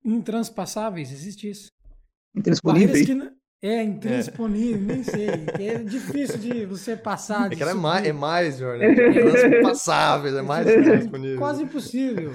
[0.04, 1.12] intranspassáveis.
[1.12, 1.72] Existe isso.
[2.64, 3.14] Barreiras que,
[3.64, 4.96] é, intransponível, é.
[4.96, 5.28] nem sei.
[5.60, 7.52] É difícil de você passar.
[7.52, 8.84] É que ela é mais, é mais, Jorge.
[8.84, 9.60] É
[10.40, 11.38] é mais intransponível.
[11.38, 12.32] Quase impossível.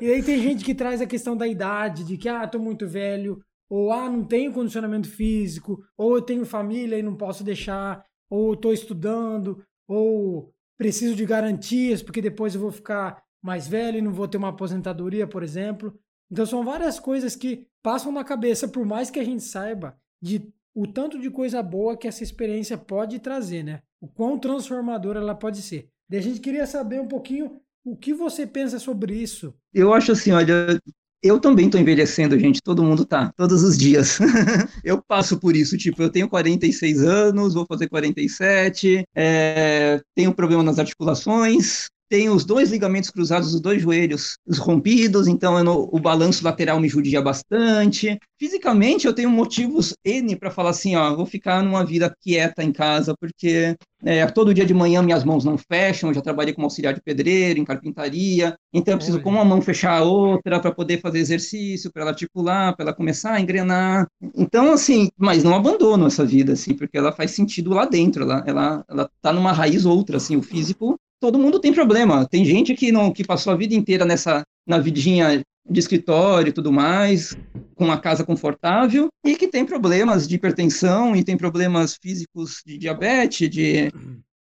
[0.00, 2.88] E aí tem gente que traz a questão da idade, de que, ah, tô muito
[2.88, 8.02] velho, ou ah, não tenho condicionamento físico, ou eu tenho família e não posso deixar,
[8.30, 14.02] ou tô estudando, ou preciso de garantias, porque depois eu vou ficar mais velho e
[14.02, 15.92] não vou ter uma aposentadoria, por exemplo.
[16.32, 20.52] Então são várias coisas que passam na cabeça, por mais que a gente saiba de
[20.74, 23.82] o tanto de coisa boa que essa experiência pode trazer, né?
[24.00, 25.88] O quão transformadora ela pode ser.
[26.10, 29.52] E a gente queria saber um pouquinho o que você pensa sobre isso.
[29.74, 30.78] Eu acho assim, olha,
[31.22, 34.18] eu também estou envelhecendo, gente, todo mundo tá, todos os dias.
[34.84, 40.62] eu passo por isso, tipo, eu tenho 46 anos, vou fazer 47, é, tenho problema
[40.62, 46.44] nas articulações, tenho os dois ligamentos cruzados dos dois joelhos rompidos, então eu, o balanço
[46.44, 48.18] lateral me judia bastante.
[48.38, 52.72] Fisicamente, eu tenho motivos N para falar assim: ó, vou ficar numa vida quieta em
[52.72, 56.10] casa, porque é, todo dia de manhã minhas mãos não fecham.
[56.10, 59.60] Eu já trabalhei como auxiliar de pedreiro, em carpintaria, então eu preciso com uma mão
[59.60, 64.06] fechar a outra para poder fazer exercício, para ela articular, para ela começar a engrenar.
[64.34, 68.44] Então, assim, mas não abandono essa vida, assim, porque ela faz sentido lá dentro, ela,
[68.46, 72.26] ela, ela tá numa raiz outra, assim, o físico todo mundo tem problema.
[72.26, 76.52] Tem gente que não que passou a vida inteira nessa na vidinha de escritório e
[76.52, 77.36] tudo mais,
[77.74, 82.78] com uma casa confortável e que tem problemas de hipertensão e tem problemas físicos de
[82.78, 83.92] diabetes, de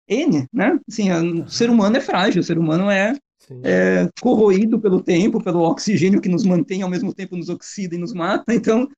[0.08, 0.78] N, né?
[0.88, 3.16] Assim, o ser humano é frágil, o ser humano é,
[3.64, 7.98] é, corroído pelo tempo, pelo oxigênio que nos mantém, ao mesmo tempo nos oxida e
[7.98, 8.54] nos mata.
[8.54, 8.90] Então,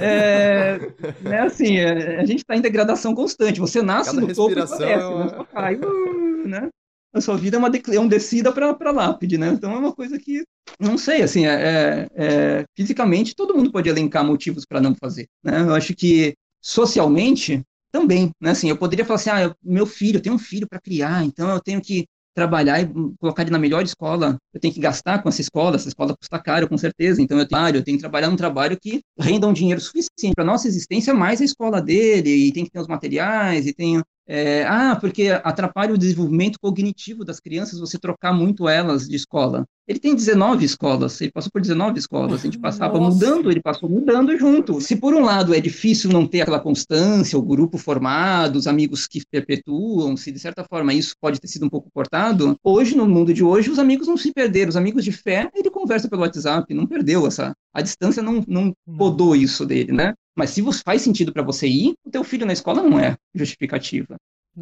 [0.00, 0.78] é,
[1.22, 3.60] né, assim, é, a gente está em degradação constante.
[3.60, 5.44] Você nasce Cada no topo e desce, é uma...
[5.44, 6.68] cai, uh, né?
[7.14, 9.48] A sua vida é, uma é um descida para lápide, né?
[9.48, 10.44] Então é uma coisa que,
[10.80, 15.28] não sei, assim, é, é, é fisicamente todo mundo pode elencar motivos para não fazer,
[15.42, 15.60] né?
[15.60, 18.50] Eu acho que socialmente também, né?
[18.50, 21.48] Assim, eu poderia falar assim, ah, meu filho, eu tenho um filho para criar, então
[21.48, 25.28] eu tenho que trabalhar e colocar ele na melhor escola, eu tenho que gastar com
[25.28, 28.28] essa escola, essa escola custa caro, com certeza, então eu tenho, eu tenho que trabalhar
[28.28, 32.52] num trabalho que renda um dinheiro suficiente para nossa existência, mais a escola dele, e
[32.52, 37.40] tem que ter os materiais, e tenho é, ah, porque atrapalha o desenvolvimento cognitivo das
[37.40, 39.66] crianças você trocar muito elas de escola.
[39.86, 43.14] Ele tem 19 escolas, ele passou por 19 escolas, a gente passava Nossa.
[43.14, 44.80] mudando, ele passou mudando junto.
[44.80, 49.06] Se por um lado é difícil não ter aquela constância, o grupo formado, os amigos
[49.06, 53.06] que perpetuam, se de certa forma isso pode ter sido um pouco cortado, hoje, no
[53.06, 56.22] mundo de hoje, os amigos não se perderam, os amigos de fé, ele conversa pelo
[56.22, 60.14] WhatsApp, não perdeu essa, a distância não, não podou isso dele, né?
[60.34, 64.16] Mas se faz sentido para você ir, o teu filho na escola não é justificativa.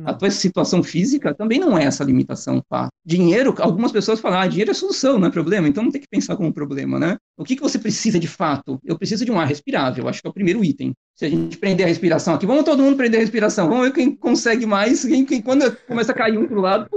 [0.05, 2.89] A tua situação física também não é essa limitação, pá.
[3.05, 6.09] Dinheiro, algumas pessoas falam, ah, dinheiro é solução, não é problema, então não tem que
[6.09, 7.17] pensar como problema, né?
[7.37, 8.81] O que, que você precisa de fato?
[8.85, 10.95] Eu preciso de um ar respirável, acho que é o primeiro item.
[11.15, 13.93] Se a gente prender a respiração aqui, vamos todo mundo prender a respiração, vamos ver
[13.93, 16.89] quem consegue mais, quem, quem quando começa a cair um pro lado,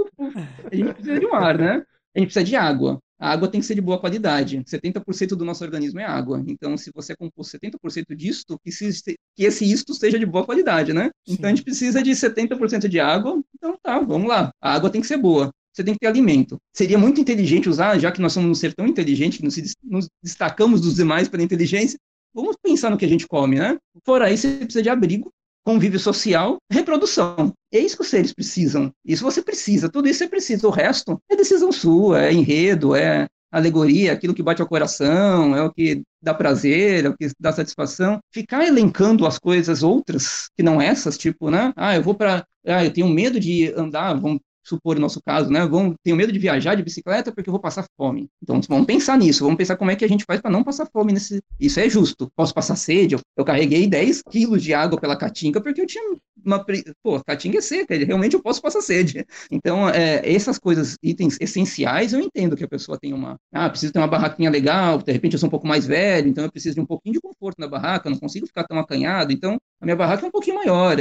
[0.70, 1.82] a gente precisa de um ar, né?
[2.14, 2.98] A gente precisa de água.
[3.18, 4.62] A água tem que ser de boa qualidade.
[4.64, 6.42] 70% do nosso organismo é água.
[6.46, 8.90] Então, se você compor 70% disto, que, se,
[9.34, 11.10] que esse isto seja de boa qualidade, né?
[11.26, 11.34] Sim.
[11.34, 13.42] Então, a gente precisa de 70% de água.
[13.54, 14.50] Então, tá, vamos lá.
[14.60, 15.50] A água tem que ser boa.
[15.72, 16.58] Você tem que ter alimento.
[16.72, 19.44] Seria muito inteligente usar, já que nós somos um ser tão inteligente, que
[19.84, 21.98] nos destacamos dos demais pela inteligência,
[22.34, 23.76] vamos pensar no que a gente come, né?
[24.04, 25.32] Fora isso, você precisa de abrigo,
[25.66, 27.52] convívio social, reprodução.
[27.72, 28.92] É isso que os seres precisam.
[29.04, 30.68] Isso você precisa, tudo isso você precisa.
[30.68, 35.62] O resto é decisão sua, é enredo, é alegoria, aquilo que bate ao coração, é
[35.62, 38.20] o que dá prazer, é o que dá satisfação.
[38.32, 41.72] Ficar elencando as coisas outras, que não essas, tipo, né?
[41.74, 42.44] Ah, eu vou para.
[42.64, 45.64] Ah, eu tenho medo de andar, vamos supor o nosso caso, né?
[45.66, 48.28] Vão, tenho medo de viajar de bicicleta porque eu vou passar fome.
[48.42, 50.86] Então, vamos pensar nisso, vamos pensar como é que a gente faz para não passar
[50.92, 51.40] fome nesse.
[51.58, 52.28] Isso é justo.
[52.34, 53.14] Posso passar sede?
[53.14, 56.02] Eu, eu carreguei 10 quilos de água pela caatinga porque eu tinha
[56.44, 56.64] uma.
[57.02, 59.24] Pô, caatinga é seca, realmente eu posso passar sede.
[59.50, 63.36] Então, é, essas coisas, itens essenciais, eu entendo que a pessoa tem uma.
[63.52, 66.44] Ah, preciso ter uma barraquinha legal, de repente eu sou um pouco mais velho, então
[66.44, 69.32] eu preciso de um pouquinho de conforto na barraca, eu não consigo ficar tão acanhado,
[69.32, 70.96] então a minha barraca é um pouquinho maior.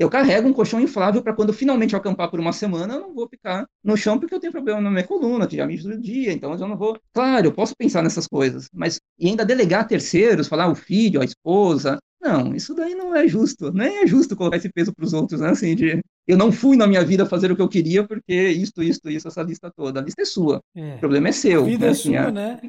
[0.00, 3.14] Eu carrego um colchão inflável para quando finalmente eu acampar por uma semana, eu não
[3.14, 6.00] vou ficar no chão porque eu tenho problema na minha coluna, que já me todo
[6.00, 6.98] dia, então eu não vou.
[7.12, 11.24] Claro, eu posso pensar nessas coisas, mas e ainda delegar terceiros, falar o filho, a
[11.26, 11.98] esposa.
[12.18, 13.70] Não, isso daí não é justo.
[13.74, 15.50] Nem é justo colocar esse peso para os outros, né?
[15.50, 18.82] Assim, de eu não fui na minha vida fazer o que eu queria porque isto,
[18.82, 20.00] isto, isso, essa lista toda.
[20.00, 20.62] A lista é sua.
[20.74, 20.94] É.
[20.94, 21.62] O problema é seu.
[21.62, 21.88] A vida né?
[21.88, 22.30] é assim, sua, a...
[22.30, 22.60] né?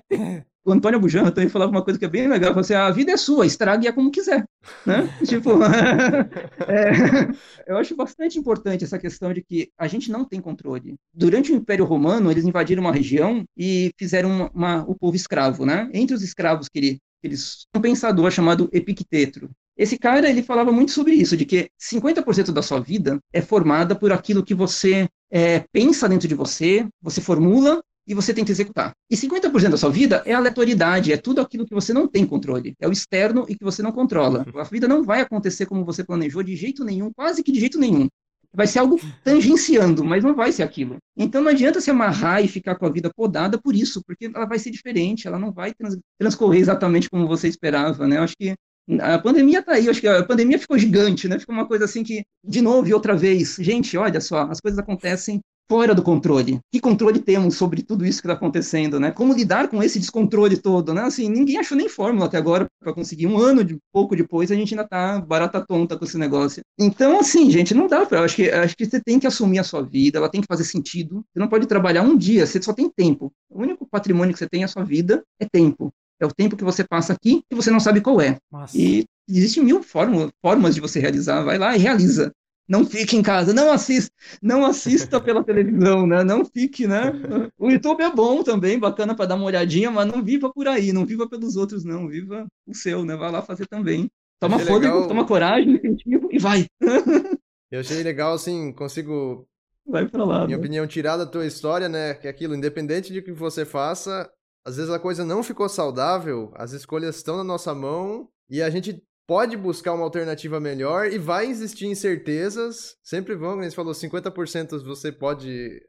[0.64, 3.12] O Antônio Bujan também falava uma coisa que é bem legal, falou assim, a vida
[3.12, 4.46] é sua, estrague-a como quiser,
[4.86, 5.10] né?
[5.26, 5.52] tipo,
[6.68, 7.32] é,
[7.68, 10.96] eu acho bastante importante essa questão de que a gente não tem controle.
[11.14, 15.66] Durante o Império Romano, eles invadiram uma região e fizeram uma, uma, o povo escravo,
[15.66, 15.90] né?
[15.94, 19.50] Entre os escravos que, ele, eles um pensador chamado Epicteto.
[19.76, 23.96] Esse cara, ele falava muito sobre isso, de que 50% da sua vida é formada
[23.96, 27.82] por aquilo que você é, pensa dentro de você, você formula
[28.12, 28.92] e você tenta executar.
[29.10, 32.76] E 50% da sua vida é aleatoriedade, é tudo aquilo que você não tem controle,
[32.78, 34.46] é o externo e que você não controla.
[34.54, 37.80] A vida não vai acontecer como você planejou de jeito nenhum, quase que de jeito
[37.80, 38.10] nenhum.
[38.54, 40.98] Vai ser algo tangenciando, mas não vai ser aquilo.
[41.16, 44.46] Então não adianta se amarrar e ficar com a vida podada por isso, porque ela
[44.46, 48.18] vai ser diferente, ela não vai trans transcorrer exatamente como você esperava, né?
[48.18, 48.54] Eu acho que
[49.00, 51.40] a pandemia tá aí, acho que a pandemia ficou gigante, né?
[51.40, 54.78] Ficou uma coisa assim que, de novo e outra vez, gente, olha só, as coisas
[54.78, 55.40] acontecem
[55.72, 56.60] fora do controle.
[56.70, 59.10] Que controle temos sobre tudo isso que está acontecendo, né?
[59.10, 61.04] Como lidar com esse descontrole todo, né?
[61.04, 63.26] Assim, ninguém achou nem fórmula até agora para conseguir.
[63.26, 66.62] Um ano de pouco depois a gente ainda tá barata tonta com esse negócio.
[66.78, 68.22] Então, assim, gente, não dá para.
[68.22, 70.18] Acho que acho que você tem que assumir a sua vida.
[70.18, 71.24] Ela tem que fazer sentido.
[71.32, 72.46] Você não pode trabalhar um dia.
[72.46, 73.32] Você só tem tempo.
[73.50, 75.90] O único patrimônio que você tem é a sua vida é tempo.
[76.20, 78.38] É o tempo que você passa aqui e você não sabe qual é.
[78.52, 78.78] Nossa.
[78.78, 81.42] E existem mil formas, formas de você realizar.
[81.44, 82.34] Vai lá e realiza
[82.68, 86.24] não fique em casa, não assista, não assista pela televisão, né?
[86.24, 87.12] Não fique, né?
[87.58, 90.92] O YouTube é bom também, bacana para dar uma olhadinha, mas não viva por aí,
[90.92, 93.16] não viva pelos outros, não, viva o seu, né?
[93.16, 94.10] Vai lá fazer também.
[94.40, 95.08] Toma fôlego, legal...
[95.08, 96.66] toma coragem, incentivo e vai.
[97.70, 99.48] Eu achei legal, assim, consigo,
[99.86, 100.62] vai pra lá, minha né?
[100.62, 102.16] opinião, tirar da tua história, né?
[102.16, 104.30] Que é aquilo, independente de que você faça,
[104.66, 108.70] às vezes a coisa não ficou saudável, as escolhas estão na nossa mão e a
[108.70, 109.02] gente
[109.32, 112.98] pode buscar uma alternativa melhor e vai existir incertezas.
[113.02, 115.82] Sempre vão, como a gente falou, 50% você pode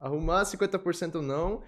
[0.00, 1.62] arrumar, 50% não.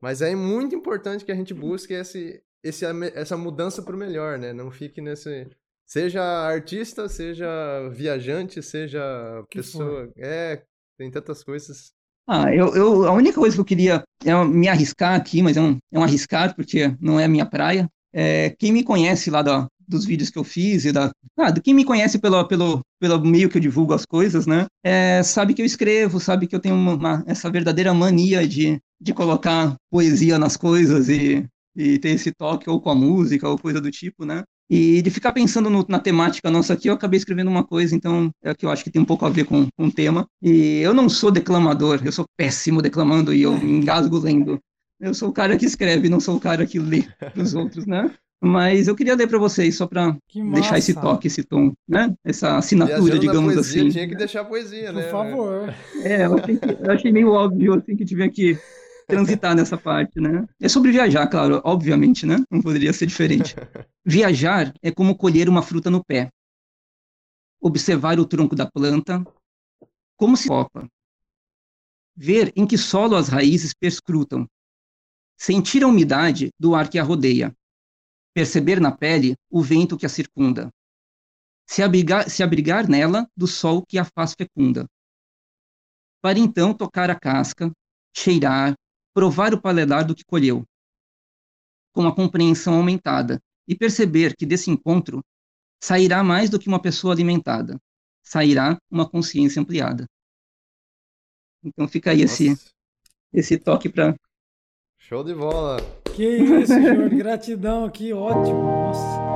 [0.00, 4.38] Mas é muito importante que a gente busque esse, esse, essa mudança para o melhor,
[4.38, 4.54] né?
[4.54, 5.46] Não fique nesse.
[5.84, 7.46] Seja artista, seja
[7.90, 8.98] viajante, seja
[9.50, 10.06] que pessoa.
[10.06, 10.12] For.
[10.16, 10.64] É,
[10.96, 11.92] tem tantas coisas.
[12.26, 15.60] Ah, eu, eu, a única coisa que eu queria é me arriscar aqui, mas é
[15.60, 17.86] um, é um arriscar porque não é a minha praia.
[18.10, 21.10] É, quem me conhece lá da, dos vídeos que eu fiz e da.
[21.38, 24.66] Ah, do quem me conhece pelo, pelo, pelo meio que eu divulgo as coisas, né?
[24.84, 28.80] É, sabe que eu escrevo, sabe que eu tenho uma, uma, essa verdadeira mania de,
[29.00, 33.58] de colocar poesia nas coisas e, e ter esse toque ou com a música ou
[33.58, 34.42] coisa do tipo, né?
[34.70, 38.30] E de ficar pensando no, na temática nossa aqui, eu acabei escrevendo uma coisa, então
[38.42, 40.26] é que eu acho que tem um pouco a ver com, com o tema.
[40.40, 44.58] E eu não sou declamador, eu sou péssimo declamando e eu me engasgo lendo.
[44.98, 47.04] Eu sou o cara que escreve, não sou o cara que lê
[47.36, 48.14] os outros, né?
[48.44, 50.16] Mas eu queria ler para vocês, só para
[50.52, 52.12] deixar esse toque, esse tom, né?
[52.24, 53.90] Essa assinatura, digamos poesia, assim.
[53.90, 55.02] Tinha que deixar a poesia, Por né?
[55.02, 55.74] Por favor.
[56.02, 58.58] É, eu achei, eu achei, meio óbvio, assim, que tinha que
[59.06, 60.44] transitar nessa parte, né?
[60.60, 62.42] É sobre viajar, claro, obviamente, né?
[62.50, 63.54] Não poderia ser diferente.
[64.04, 66.28] Viajar é como colher uma fruta no pé.
[67.60, 69.24] Observar o tronco da planta,
[70.16, 70.88] como se foca.
[72.16, 74.48] Ver em que solo as raízes perscrutam.
[75.38, 77.54] Sentir a umidade do ar que a rodeia.
[78.34, 80.70] Perceber na pele o vento que a circunda.
[81.66, 84.86] Se abrigar, se abrigar nela do sol que a faz fecunda.
[86.20, 87.70] Para então tocar a casca,
[88.14, 88.74] cheirar,
[89.14, 90.64] provar o paladar do que colheu.
[91.92, 95.22] Com a compreensão aumentada e perceber que desse encontro
[95.82, 97.78] sairá mais do que uma pessoa alimentada,
[98.22, 100.06] sairá uma consciência ampliada.
[101.62, 102.56] Então fica aí esse,
[103.32, 104.16] esse toque para.
[104.98, 106.01] Show de bola!
[106.14, 109.32] Que isso, Jorge, gratidão aqui, ótimo, nossa.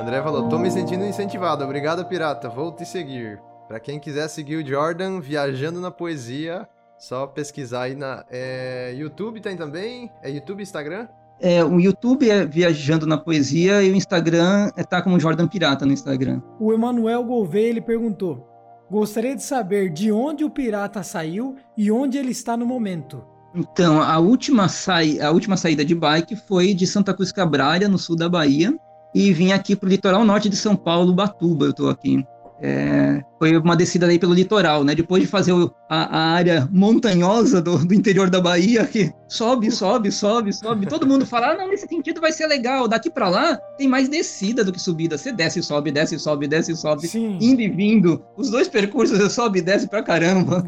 [0.00, 3.40] André falou, tô me sentindo incentivado, obrigado pirata, vou te seguir.
[3.68, 6.66] Para quem quiser seguir o Jordan viajando na poesia,
[6.98, 11.06] só pesquisar aí na é, YouTube tem também, é YouTube, Instagram?
[11.40, 15.86] É, o YouTube é Viajando na Poesia e o Instagram é tá como Jordan Pirata
[15.86, 16.42] no Instagram.
[16.58, 18.49] O Emanuel Gouveia ele perguntou:
[18.90, 23.24] Gostaria de saber de onde o pirata saiu e onde ele está no momento.
[23.54, 24.96] Então, a última, sa...
[25.22, 28.76] a última saída de bike foi de Santa Cruz Cabrália, no sul da Bahia,
[29.14, 32.24] e vim aqui para o litoral norte de São Paulo, Batuba, eu estou aqui.
[32.62, 34.94] É, foi uma descida aí pelo litoral, né?
[34.94, 39.70] Depois de fazer o, a, a, área montanhosa do, do, interior da Bahia, que sobe,
[39.70, 40.86] sobe, sobe, sobe.
[40.86, 42.86] Todo mundo fala, ah, não, nesse sentido vai ser legal.
[42.86, 45.16] Daqui para lá tem mais descida do que subida.
[45.16, 47.38] Você desce, sobe, desce, sobe, desce, sobe, Sim.
[47.40, 48.22] indo e vindo.
[48.36, 50.62] Os dois percursos você sobe e desce pra caramba.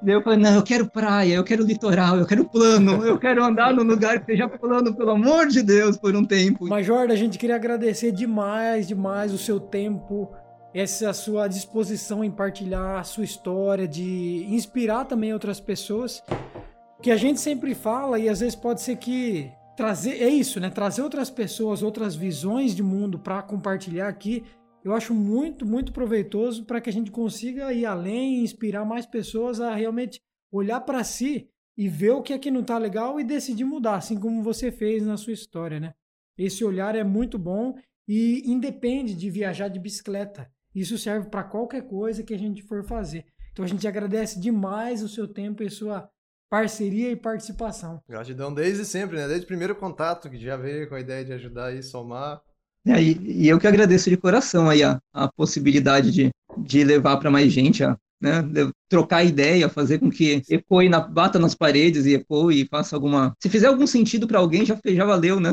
[0.00, 3.42] Daí eu falei, não, eu quero praia, eu quero litoral, eu quero plano, eu quero
[3.42, 6.66] andar num lugar que seja plano, pelo amor de Deus, por um tempo.
[6.68, 10.30] Major, a gente queria agradecer demais, demais o seu tempo,
[10.74, 16.22] essa sua disposição em partilhar a sua história, de inspirar também outras pessoas.
[17.02, 20.70] Que a gente sempre fala e às vezes pode ser que trazer é isso, né?
[20.70, 24.44] Trazer outras pessoas, outras visões de mundo para compartilhar aqui.
[24.82, 29.60] Eu acho muito, muito proveitoso para que a gente consiga ir além, inspirar mais pessoas
[29.60, 33.24] a realmente olhar para si e ver o que é que não tá legal e
[33.24, 35.92] decidir mudar, assim como você fez na sua história, né?
[36.38, 37.74] Esse olhar é muito bom
[38.08, 40.50] e independe de viajar de bicicleta.
[40.76, 43.24] Isso serve para qualquer coisa que a gente for fazer.
[43.50, 46.06] Então a gente agradece demais o seu tempo e a sua
[46.50, 48.02] parceria e participação.
[48.06, 49.26] Gratidão desde sempre, né?
[49.26, 52.42] Desde o primeiro contato, que já veio com a ideia de ajudar e somar.
[52.86, 57.16] É, e, e, eu que agradeço de coração aí a, a possibilidade de, de levar
[57.16, 58.42] para mais gente, a, né?
[58.86, 63.34] trocar ideia, fazer com que ecoe, na, bata nas paredes e ecoe e faça alguma.
[63.42, 65.52] Se fizer algum sentido para alguém, já, já valeu, né?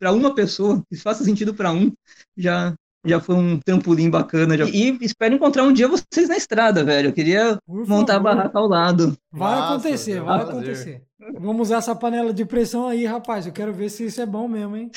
[0.00, 1.92] Para uma pessoa, se faça sentido para um,
[2.36, 2.74] já,
[3.04, 4.56] já foi um trampolim bacana.
[4.56, 4.64] Já...
[4.64, 7.08] E, e, espero encontrar um dia vocês na estrada, velho.
[7.08, 9.16] Eu queria montar a barraca ao lado.
[9.32, 10.54] Vai Nossa, acontecer, vai prazer.
[10.54, 11.02] acontecer.
[11.40, 13.46] Vamos usar essa panela de pressão aí, rapaz.
[13.46, 14.90] Eu quero ver se isso é bom mesmo, hein?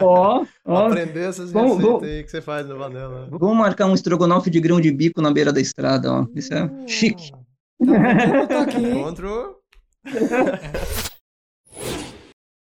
[0.00, 0.86] Ó, ó.
[0.86, 3.28] Aprender essas vamos, receitas aí que você faz na panela.
[3.30, 6.26] Vamos marcar um estrogonofe de grão de bico na beira da estrada, ó.
[6.34, 7.30] Isso é uh, chique.
[7.84, 9.56] Tá, tá aqui, Encontro.